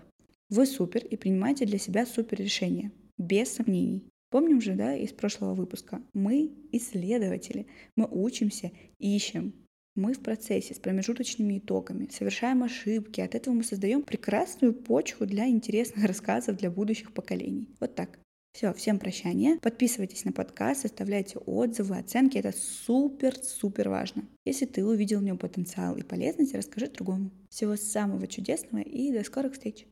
Вы 0.50 0.66
супер 0.66 1.06
и 1.06 1.18
принимаете 1.18 1.66
для 1.68 1.78
себя 1.78 2.08
супер 2.08 2.40
решение. 2.40 2.92
Без 3.20 3.54
сомнений. 3.54 4.10
Помним 4.30 4.60
же, 4.60 4.76
да, 4.76 4.96
из 4.96 5.14
прошлого 5.14 5.54
выпуска, 5.54 6.02
мы 6.14 6.52
исследователи, 6.72 7.68
мы 7.96 8.08
учимся, 8.10 8.72
ищем, 9.00 9.54
мы 9.96 10.14
в 10.14 10.20
процессе 10.20 10.76
с 10.76 10.80
промежуточными 10.80 11.58
итогами, 11.58 12.10
совершаем 12.12 12.64
ошибки, 12.64 13.22
от 13.22 13.36
этого 13.36 13.56
мы 13.56 13.64
создаем 13.64 14.04
прекрасную 14.04 14.74
почву 14.74 15.26
для 15.26 15.48
интересных 15.48 16.06
рассказов 16.06 16.58
для 16.58 16.70
будущих 16.70 17.14
поколений. 17.14 17.70
Вот 17.80 17.96
так. 17.96 18.20
Все, 18.54 18.74
всем 18.74 18.98
прощания. 18.98 19.60
Подписывайтесь 19.60 20.26
на 20.26 20.32
подкаст, 20.32 20.84
оставляйте 20.84 21.38
отзывы, 21.38 21.98
оценки. 21.98 22.40
Это 22.40 22.52
супер-супер 22.52 23.88
важно. 23.88 24.28
Если 24.46 24.66
ты 24.66 24.84
увидел 24.84 25.20
в 25.20 25.24
нем 25.24 25.38
потенциал 25.38 25.96
и 25.96 26.02
полезность, 26.02 26.56
расскажи 26.56 26.88
другому. 26.88 27.30
Всего 27.50 27.76
самого 27.76 28.26
чудесного 28.28 28.82
и 28.82 29.12
до 29.12 29.24
скорых 29.24 29.54
встреч! 29.54 29.86